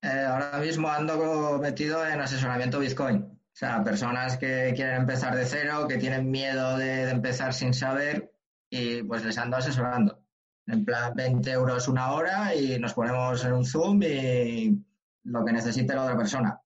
[0.03, 3.17] Eh, ahora mismo ando metido en asesoramiento Bitcoin.
[3.17, 8.33] O sea, personas que quieren empezar de cero, que tienen miedo de, empezar sin saber
[8.71, 10.23] y pues les ando asesorando.
[10.67, 14.85] En plan, 20 euros una hora y nos ponemos en un Zoom y
[15.25, 16.61] lo que necesite la otra persona.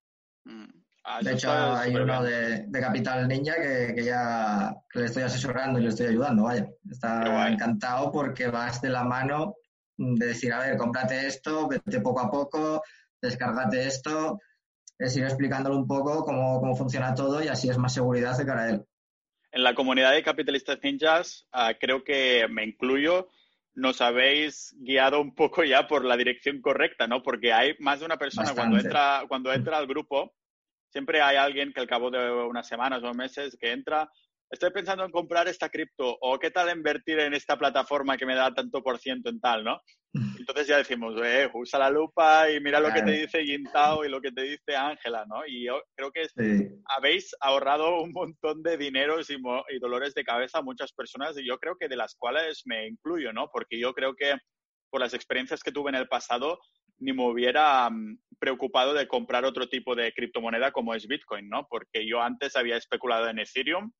[0.44, 0.64] Mm.
[1.06, 5.88] Ah, de hecho, hay uno de, Capital Ninja que, ya le estoy asesorando y le
[5.88, 6.66] estoy ayudando, vaya.
[6.90, 9.54] Está encantado porque vas de la mano
[9.96, 12.82] de decir, a ver, cómprate esto, vete poco a poco,
[13.20, 14.40] descárgate esto,
[14.98, 18.62] es ir explicándole un poco cómo, funciona todo y así es más seguridad de cara
[18.62, 18.86] a él.
[19.54, 23.28] En la comunidad de capitalistas ninjas, ah, creo que me incluyo,
[23.74, 27.22] nos habéis guiado un poco ya por la dirección correcta, ¿no?
[27.22, 30.34] Porque hay más de una persona cuando entra, cuando entra al grupo
[30.94, 34.08] siempre hay alguien que al cabo de unas semanas o meses que entra,
[34.54, 38.34] estoy pensando en comprar esta cripto o qué tal invertir en esta plataforma que me
[38.34, 39.80] da tanto por ciento en tal, ¿no?
[40.46, 44.08] Entonces ya decimos, eh, usa la lupa y mira lo que te dice Gintao y
[44.08, 45.46] lo que te dice Ángela, ¿no?
[45.46, 46.26] Y yo creo que
[46.96, 51.46] habéis ahorrado un montón de dineros y, y, dolores de cabeza a muchas personas y
[51.46, 53.48] yo creo que de las cuales me incluyo, ¿no?
[53.52, 54.34] Porque yo creo que
[54.90, 56.60] por las experiencias que tuve en el pasado,
[56.98, 61.66] ni me hubiera mm, preocupado de comprar otro tipo de criptomoneda como es Bitcoin, ¿no?
[61.68, 63.90] Porque yo antes había especulado en Ethereum,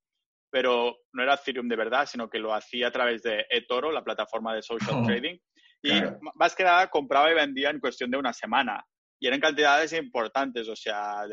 [0.55, 4.05] pero no era Ethereum de verdad, sino que lo hacía a través de eToro, la
[4.05, 5.37] plataforma de social trading.
[5.83, 5.91] Y
[6.35, 8.81] más que nada compraba y vendía en cuestión de una semana.
[9.19, 11.25] Y eran cantidades importantes, o sea,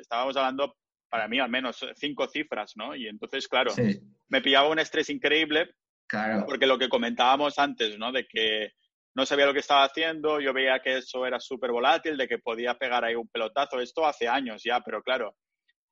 [0.00, 0.76] estábamos hablando,
[1.10, 2.94] para mí al menos, cinco cifras, ¿no?
[2.94, 3.72] Y entonces, claro,
[4.28, 5.74] me pillaba un estrés increíble.
[6.06, 6.44] Claro.
[6.46, 8.12] Porque lo que comentábamos antes, ¿no?
[8.12, 8.74] De que
[9.16, 12.38] no sabía lo que estaba haciendo, yo veía que eso era súper volátil, de que
[12.38, 13.80] podía pegar ahí un pelotazo.
[13.80, 15.34] Esto hace años ya, pero claro,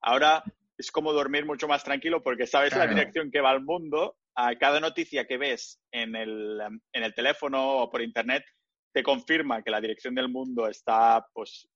[0.03, 0.45] ahora
[0.79, 4.17] es como dormir mucho más tranquilo porque sabes la dirección que va el mundo.
[4.35, 6.61] A cada noticia que ves en el,
[6.93, 8.45] en el teléfono o por internet
[8.93, 11.69] te confirma que la dirección del mundo está pues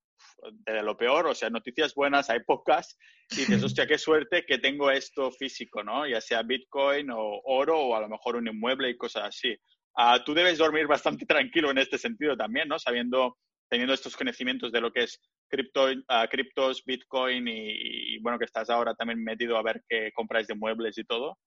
[0.52, 2.96] de lo peor, o sea, noticias buenas hay pocas,
[3.30, 6.06] y dices, hostia, qué suerte que tengo esto físico, ¿no?
[6.06, 9.56] Ya sea Bitcoin o oro o a lo mejor un inmueble y cosas así.
[9.96, 12.78] Ah, tú debes dormir bastante tranquilo en este sentido también, ¿no?
[12.78, 13.36] Sabiendo,
[13.70, 18.68] teniendo estos conocimientos de lo que es cripto, uh, criptos, Bitcoin y, bueno, que estás
[18.68, 21.38] ahora también metido a ver qué compráis de muebles y todo.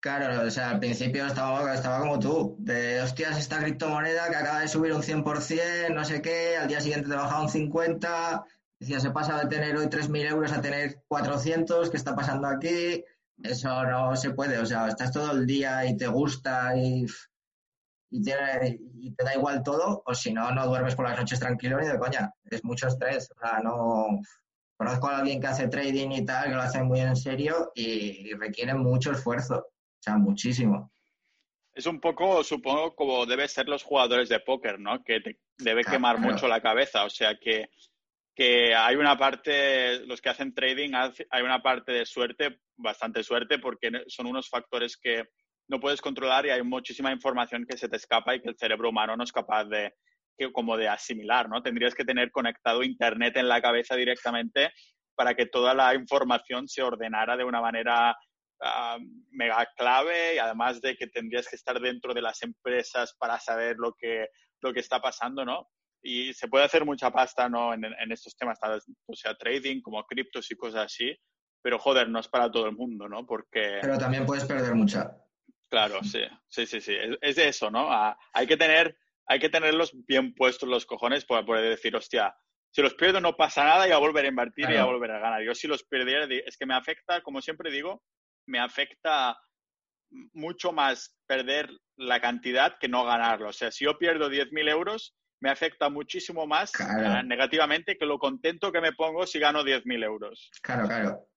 [0.00, 4.60] Claro, o sea, al principio estaba, estaba como tú, de hostias, esta criptomoneda que acaba
[4.60, 8.44] de subir un 100%, no sé qué, al día siguiente te baja un 50%,
[8.78, 13.02] decía, se pasa de tener hoy 3.000 euros a tener 400, ¿qué está pasando aquí?
[13.42, 17.06] Eso no se puede, o sea, estás todo el día y te gusta y
[18.14, 21.40] y te, y te da igual todo, o si no, no duermes por las noches
[21.40, 22.32] tranquilo ni de coña.
[22.44, 23.28] Es mucho estrés.
[23.32, 24.20] O sea, no.
[24.76, 28.32] Conozco a alguien que hace trading y tal, que lo hace muy en serio y,
[28.34, 29.56] requiere mucho esfuerzo.
[29.56, 30.92] O sea, muchísimo.
[31.72, 35.02] Es un poco, supongo, como deben ser los jugadores de póker, ¿no?
[35.02, 37.04] Que te debe quemar mucho la cabeza.
[37.04, 37.68] O sea, que,
[38.32, 43.58] que hay una parte, los que hacen trading, hay una parte de suerte, bastante suerte,
[43.58, 45.24] porque son unos factores que
[45.68, 48.90] no puedes controlar y hay muchísima información que se te escapa y que el cerebro
[48.90, 49.94] humano no es capaz de,
[50.36, 51.62] que, como de asimilar, ¿no?
[51.62, 54.72] Tendrías que tener conectado Internet en la cabeza directamente
[55.14, 58.16] para que toda la información se ordenara de una manera
[58.62, 58.98] ah,
[59.30, 63.76] mega clave y además de que tendrías que estar dentro de las empresas para saber
[63.78, 64.28] lo que,
[64.60, 65.68] lo que está pasando, ¿no?
[66.02, 67.72] Y se puede hacer mucha pasta, ¿no?
[67.72, 68.58] En, en estos temas,
[69.06, 71.16] o sea, trading, como criptos y cosas así,
[71.62, 73.24] pero joder, no es para todo el mundo, ¿no?
[73.24, 73.78] Porque...
[73.80, 75.16] Pero también puedes perder mucha.
[75.74, 76.96] Claro, sí, sí, sí, sí.
[77.20, 77.90] Es, de eso, ¿no?
[77.90, 78.96] Ah, hay que tener,
[79.26, 82.32] hay que tenerlos bien puestos los cojones para poder decir, hostia,
[82.70, 85.18] si los pierdo no pasa nada y a volver a invertir y a volver a
[85.18, 85.42] ganar.
[85.42, 88.04] Yo si los perdiera, es que me afecta, como siempre digo,
[88.46, 89.36] me afecta
[90.32, 93.48] mucho más perder la cantidad que no ganarlo.
[93.48, 96.72] O sea, si yo pierdo 10.000 euros, me afecta muchísimo más
[97.24, 100.50] negativamente que lo contento que me pongo si gano 10.000 euros.
[100.62, 101.28] Claro, claro.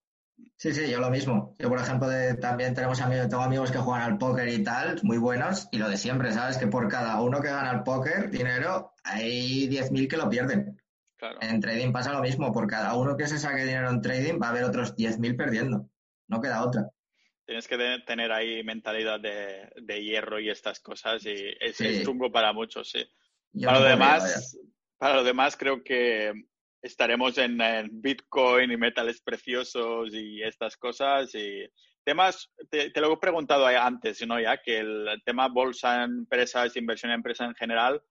[0.58, 1.56] Sí, sí, yo lo mismo.
[1.60, 2.08] Yo, por ejemplo,
[2.42, 5.88] también tenemos amigos, tengo amigos que juegan al póker y tal, muy buenos, y lo
[5.88, 6.58] de siempre, ¿sabes?
[6.58, 10.82] Que por cada uno que gana al póker dinero, hay 10.000 que lo pierden.
[11.42, 14.48] En trading pasa lo mismo, por cada uno que se saque dinero en trading va
[14.48, 15.90] a haber otros 10.000 perdiendo.
[16.28, 16.90] No queda otra.
[17.46, 22.92] Tienes que tener ahí mentalidad de, hierro y estas cosas, y es, chungo para muchos,
[22.92, 23.08] sí.
[23.64, 24.58] para lo demás,
[24.98, 26.34] para lo demás creo que
[26.82, 27.58] estaremos en,
[27.92, 31.34] Bitcoin y metales preciosos y estas cosas.
[31.36, 31.68] Y
[32.04, 34.40] temas, te, lo he preguntado antes, ¿no?
[34.40, 38.02] Ya que el tema bolsa, empresas, inversión en empresas en general,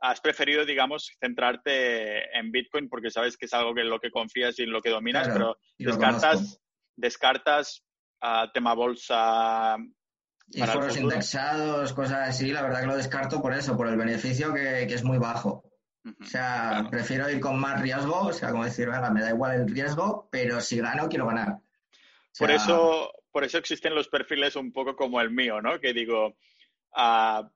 [0.00, 4.58] has preferido, digamos, centrarte en Bitcoin porque sabes que es algo en lo que confías
[4.58, 6.60] y en lo que dominas, pero descartas,
[6.96, 7.84] descartas
[8.22, 9.76] uh, tema bolsa.
[10.50, 14.54] Y foros indexados, cosas así, la verdad que lo descarto por eso, por el beneficio
[14.54, 15.67] que, es muy bajo.
[16.20, 19.60] O sea, prefiero ir con más riesgo, o sea, como decir, venga, me da igual
[19.60, 21.58] el riesgo, pero si gano, quiero ganar.
[22.38, 25.80] por, eso, por eso existen los perfiles un poco como el mío, ¿no?
[25.80, 26.36] Que digo,
[26.96, 27.48] uh,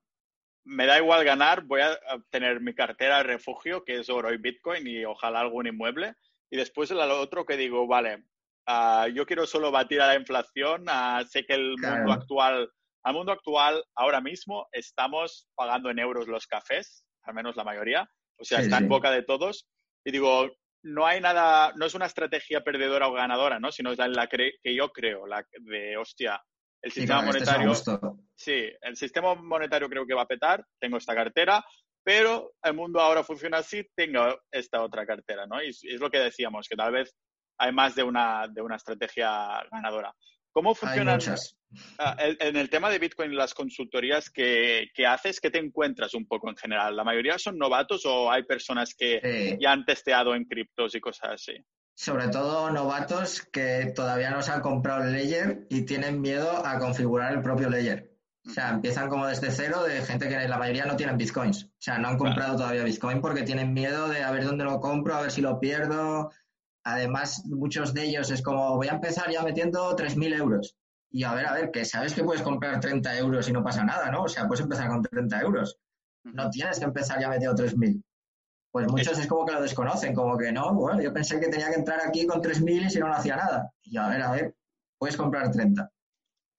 [0.64, 1.98] me da igual ganar, voy a
[2.30, 6.14] tener mi cartera de refugio, que es oro y Bitcoin y ojalá algún inmueble.
[6.50, 8.24] Y después el otro que digo, vale,
[8.68, 12.70] uh, yo quiero solo batir a la inflación, uh, sé que el mundo actual,
[13.02, 18.08] al mundo actual, ahora mismo estamos pagando en euros los cafés, al menos la mayoría,
[18.42, 19.68] o sea, está en boca de todos.
[20.04, 20.50] Y digo,
[20.82, 23.70] no hay nada, no es una estrategia perdedora o ganadora, ¿no?
[23.70, 26.42] Sino es la que yo creo, la de, hostia,
[26.82, 27.72] el sistema monetario.
[28.34, 30.64] Sí, el sistema monetario creo que va a petar.
[30.80, 31.64] Tengo esta cartera,
[32.02, 33.86] pero el mundo ahora funciona así.
[33.94, 35.62] Tengo esta otra cartera, ¿no?
[35.62, 37.14] Y es lo que decíamos, que tal vez
[37.58, 40.12] hay más de una, de una estrategia ganadora.
[40.52, 41.18] ¿Cómo funcionan
[41.98, 45.40] ah, en el tema de Bitcoin las consultorías que, haces?
[45.40, 46.94] ¿Qué te encuentras un poco en general?
[46.94, 51.30] ¿La mayoría son novatos o hay personas que ya han testeado en criptos y cosas
[51.32, 51.54] así?
[51.94, 56.78] sobre todo novatos que todavía no se han comprado el layer y tienen miedo a
[56.78, 58.12] configurar el propio layer.
[58.44, 61.64] O sea, empiezan como desde cero de gente que la mayoría no tienen bitcoins.
[61.64, 64.80] O sea, no han comprado todavía bitcoin porque tienen miedo de a ver dónde lo
[64.80, 66.32] compro, a ver si lo pierdo.
[66.84, 70.76] Además, muchos de ellos es como voy a empezar ya metiendo 3.000 euros.
[71.10, 73.84] Y a ver, a ver, que sabes que puedes comprar 30 euros y no pasa
[73.84, 74.24] nada, ¿no?
[74.24, 75.78] O sea, puedes empezar con 30 euros.
[76.24, 78.02] No tienes que empezar ya metiendo 3.000
[78.72, 81.68] pues muchos es como que lo desconocen, como que no, bueno, yo pensé que tenía
[81.68, 83.70] que entrar aquí con 3.000 y si no, no hacía nada.
[83.82, 84.54] Y a ver, a ver,
[84.98, 85.90] puedes comprar 30.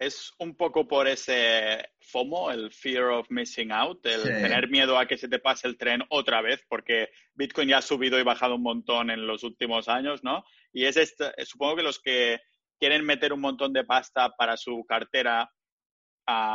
[0.06, 5.06] Es un poco por ese FOMO, el fear of missing out, el tener miedo a
[5.06, 8.56] que se te pase el tren otra vez, porque Bitcoin ya ha subido y bajado
[8.56, 10.44] un montón en los últimos años, ¿no?
[10.74, 12.42] Y es este, supongo que los que
[12.78, 15.50] quieren meter un montón de pasta para su cartera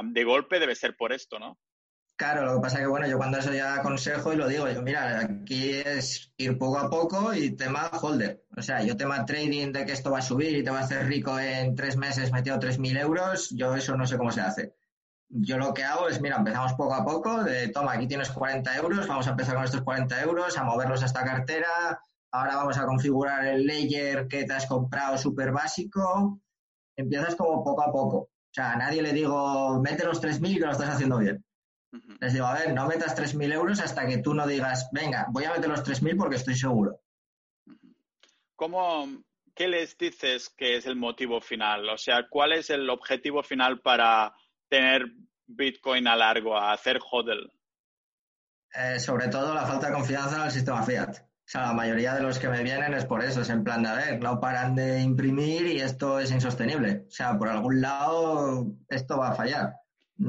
[0.04, 1.58] de golpe debe ser por esto, ¿no?
[2.18, 4.68] Claro, lo que pasa es que, bueno, yo cuando eso ya aconsejo y lo digo,
[4.68, 8.44] yo, mira, aquí es ir poco a poco y tema holder.
[8.56, 10.82] O sea, yo tema trading de que esto va a subir y te va a
[10.82, 14.74] hacer rico en tres meses metido 3.000 euros, yo eso no sé cómo se hace.
[15.28, 18.76] Yo lo que hago es, mira, empezamos poco a poco, de, toma, aquí tienes 40
[18.78, 22.00] euros, vamos a empezar con estos 40 euros, a moverlos a esta cartera,
[22.32, 26.40] ahora vamos a configurar el layer que te has comprado súper básico.
[26.96, 28.16] Empiezas como poco a poco.
[28.18, 31.44] O sea, a nadie le digo, mete los 3.000 que lo estás haciendo bien
[32.20, 35.44] les digo, a ver, no metas 3.000 euros hasta que tú no digas, venga, voy
[35.44, 37.00] a meter los 3.000 porque estoy seguro.
[38.56, 39.08] ¿Cómo,
[39.54, 41.88] ¿Qué les dices que es el motivo final?
[41.88, 44.34] O sea, ¿cuál es el objetivo final para
[44.68, 45.06] tener
[45.46, 47.52] Bitcoin a largo, a hacer hodl?
[48.74, 51.16] Eh, sobre todo la falta de confianza en el sistema fiat.
[51.18, 53.82] O sea, la mayoría de los que me vienen es por eso, es en plan
[53.82, 57.06] de, a ver, no paran de imprimir y esto es insostenible.
[57.08, 59.74] O sea, por algún lado esto va a fallar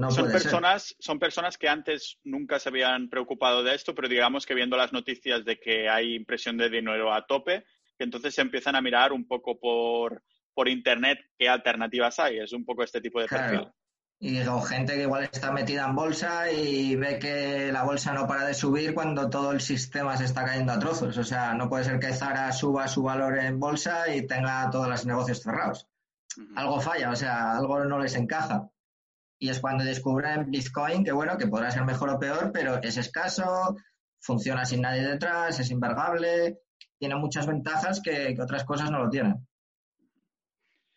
[0.09, 4.53] son, personas, son personas que antes nunca se habían preocupado de esto, pero digamos que
[4.53, 7.65] viendo las noticias de que hay impresión de dinero a tope,
[7.97, 10.23] que entonces se empiezan a mirar un poco por,
[10.53, 12.39] por internet qué alternativas hay.
[12.39, 13.67] Es un poco este tipo de perfil.
[14.21, 18.27] Y o gente que igual está metida en bolsa y ve que la bolsa no
[18.27, 21.17] para de subir cuando todo el sistema se está cayendo a trozos.
[21.17, 24.89] O sea, no puede ser que Zara suba su valor en bolsa y tenga todos
[24.89, 25.87] los negocios cerrados.
[26.55, 28.69] Algo falla, o sea, algo no les encaja
[29.39, 32.97] y es cuando descubren Bitcoin, que bueno, que podrá ser mejor o peor, pero es
[32.97, 33.77] escaso,
[34.19, 36.59] funciona sin nadie detrás, es invergable,
[36.99, 39.47] tiene muchas ventajas que, otras cosas no lo tienen.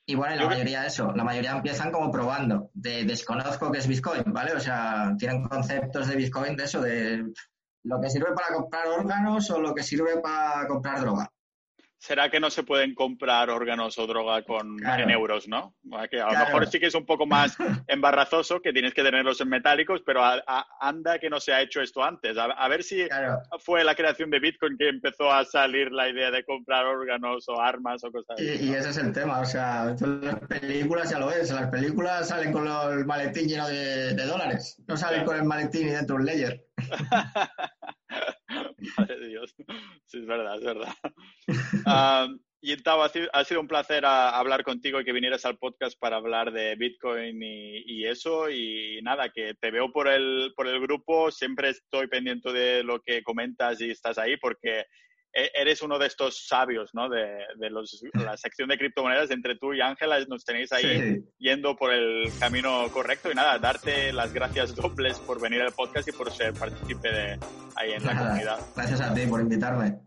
[0.05, 4.24] Y bueno, la mayoría eso, la mayoría empiezan como probando, de desconozco qué es Bitcoin,
[4.26, 4.53] ¿vale?
[4.53, 7.24] O sea, tienen conceptos de Bitcoin de eso, de
[7.84, 11.32] lo que sirve para comprar órganos o lo que sirve para comprar droga.
[12.03, 15.77] ¿Será que no se pueden comprar órganos o droga con, en euros, no?
[16.11, 19.41] Que a lo mejor sí que es un poco más embarazoso, que tienes que tenerlos
[19.41, 20.21] en metálicos, pero
[20.81, 22.37] anda que no se ha hecho esto antes.
[22.37, 23.07] A, ver si
[23.61, 27.61] fue la creación de Bitcoin que empezó a salir la idea de comprar órganos o
[27.61, 28.67] armas o cosas así.
[28.67, 32.53] Y, ese es el tema, o sea, las películas ya lo ves, las películas salen
[32.53, 36.67] con el maletín lleno de, dólares, no salen con el maletín y dentro un layer.
[38.99, 39.55] Madre Dios.
[40.07, 40.95] Sí, es verdad, es verdad.
[41.86, 42.26] Ah,
[42.64, 46.53] y Tavo, ha sido un placer hablar contigo y que vinieras al podcast para hablar
[46.53, 48.49] de Bitcoin y, eso.
[48.51, 53.01] Y nada, que te veo por el, por el grupo, siempre estoy pendiente de lo
[53.01, 54.84] que comentas y estás ahí porque
[55.33, 57.09] eres uno de estos sabios, ¿no?
[57.09, 57.47] De,
[58.14, 59.30] la sección de criptomonedas.
[59.30, 63.30] Entre tú y Ángela nos tenéis ahí yendo por el camino correcto.
[63.30, 67.39] Y nada, darte las gracias dobles por venir al podcast y por ser partícipe de,
[67.76, 68.59] ahí en la comunidad.
[68.74, 69.99] Gracias a ti por invitarme.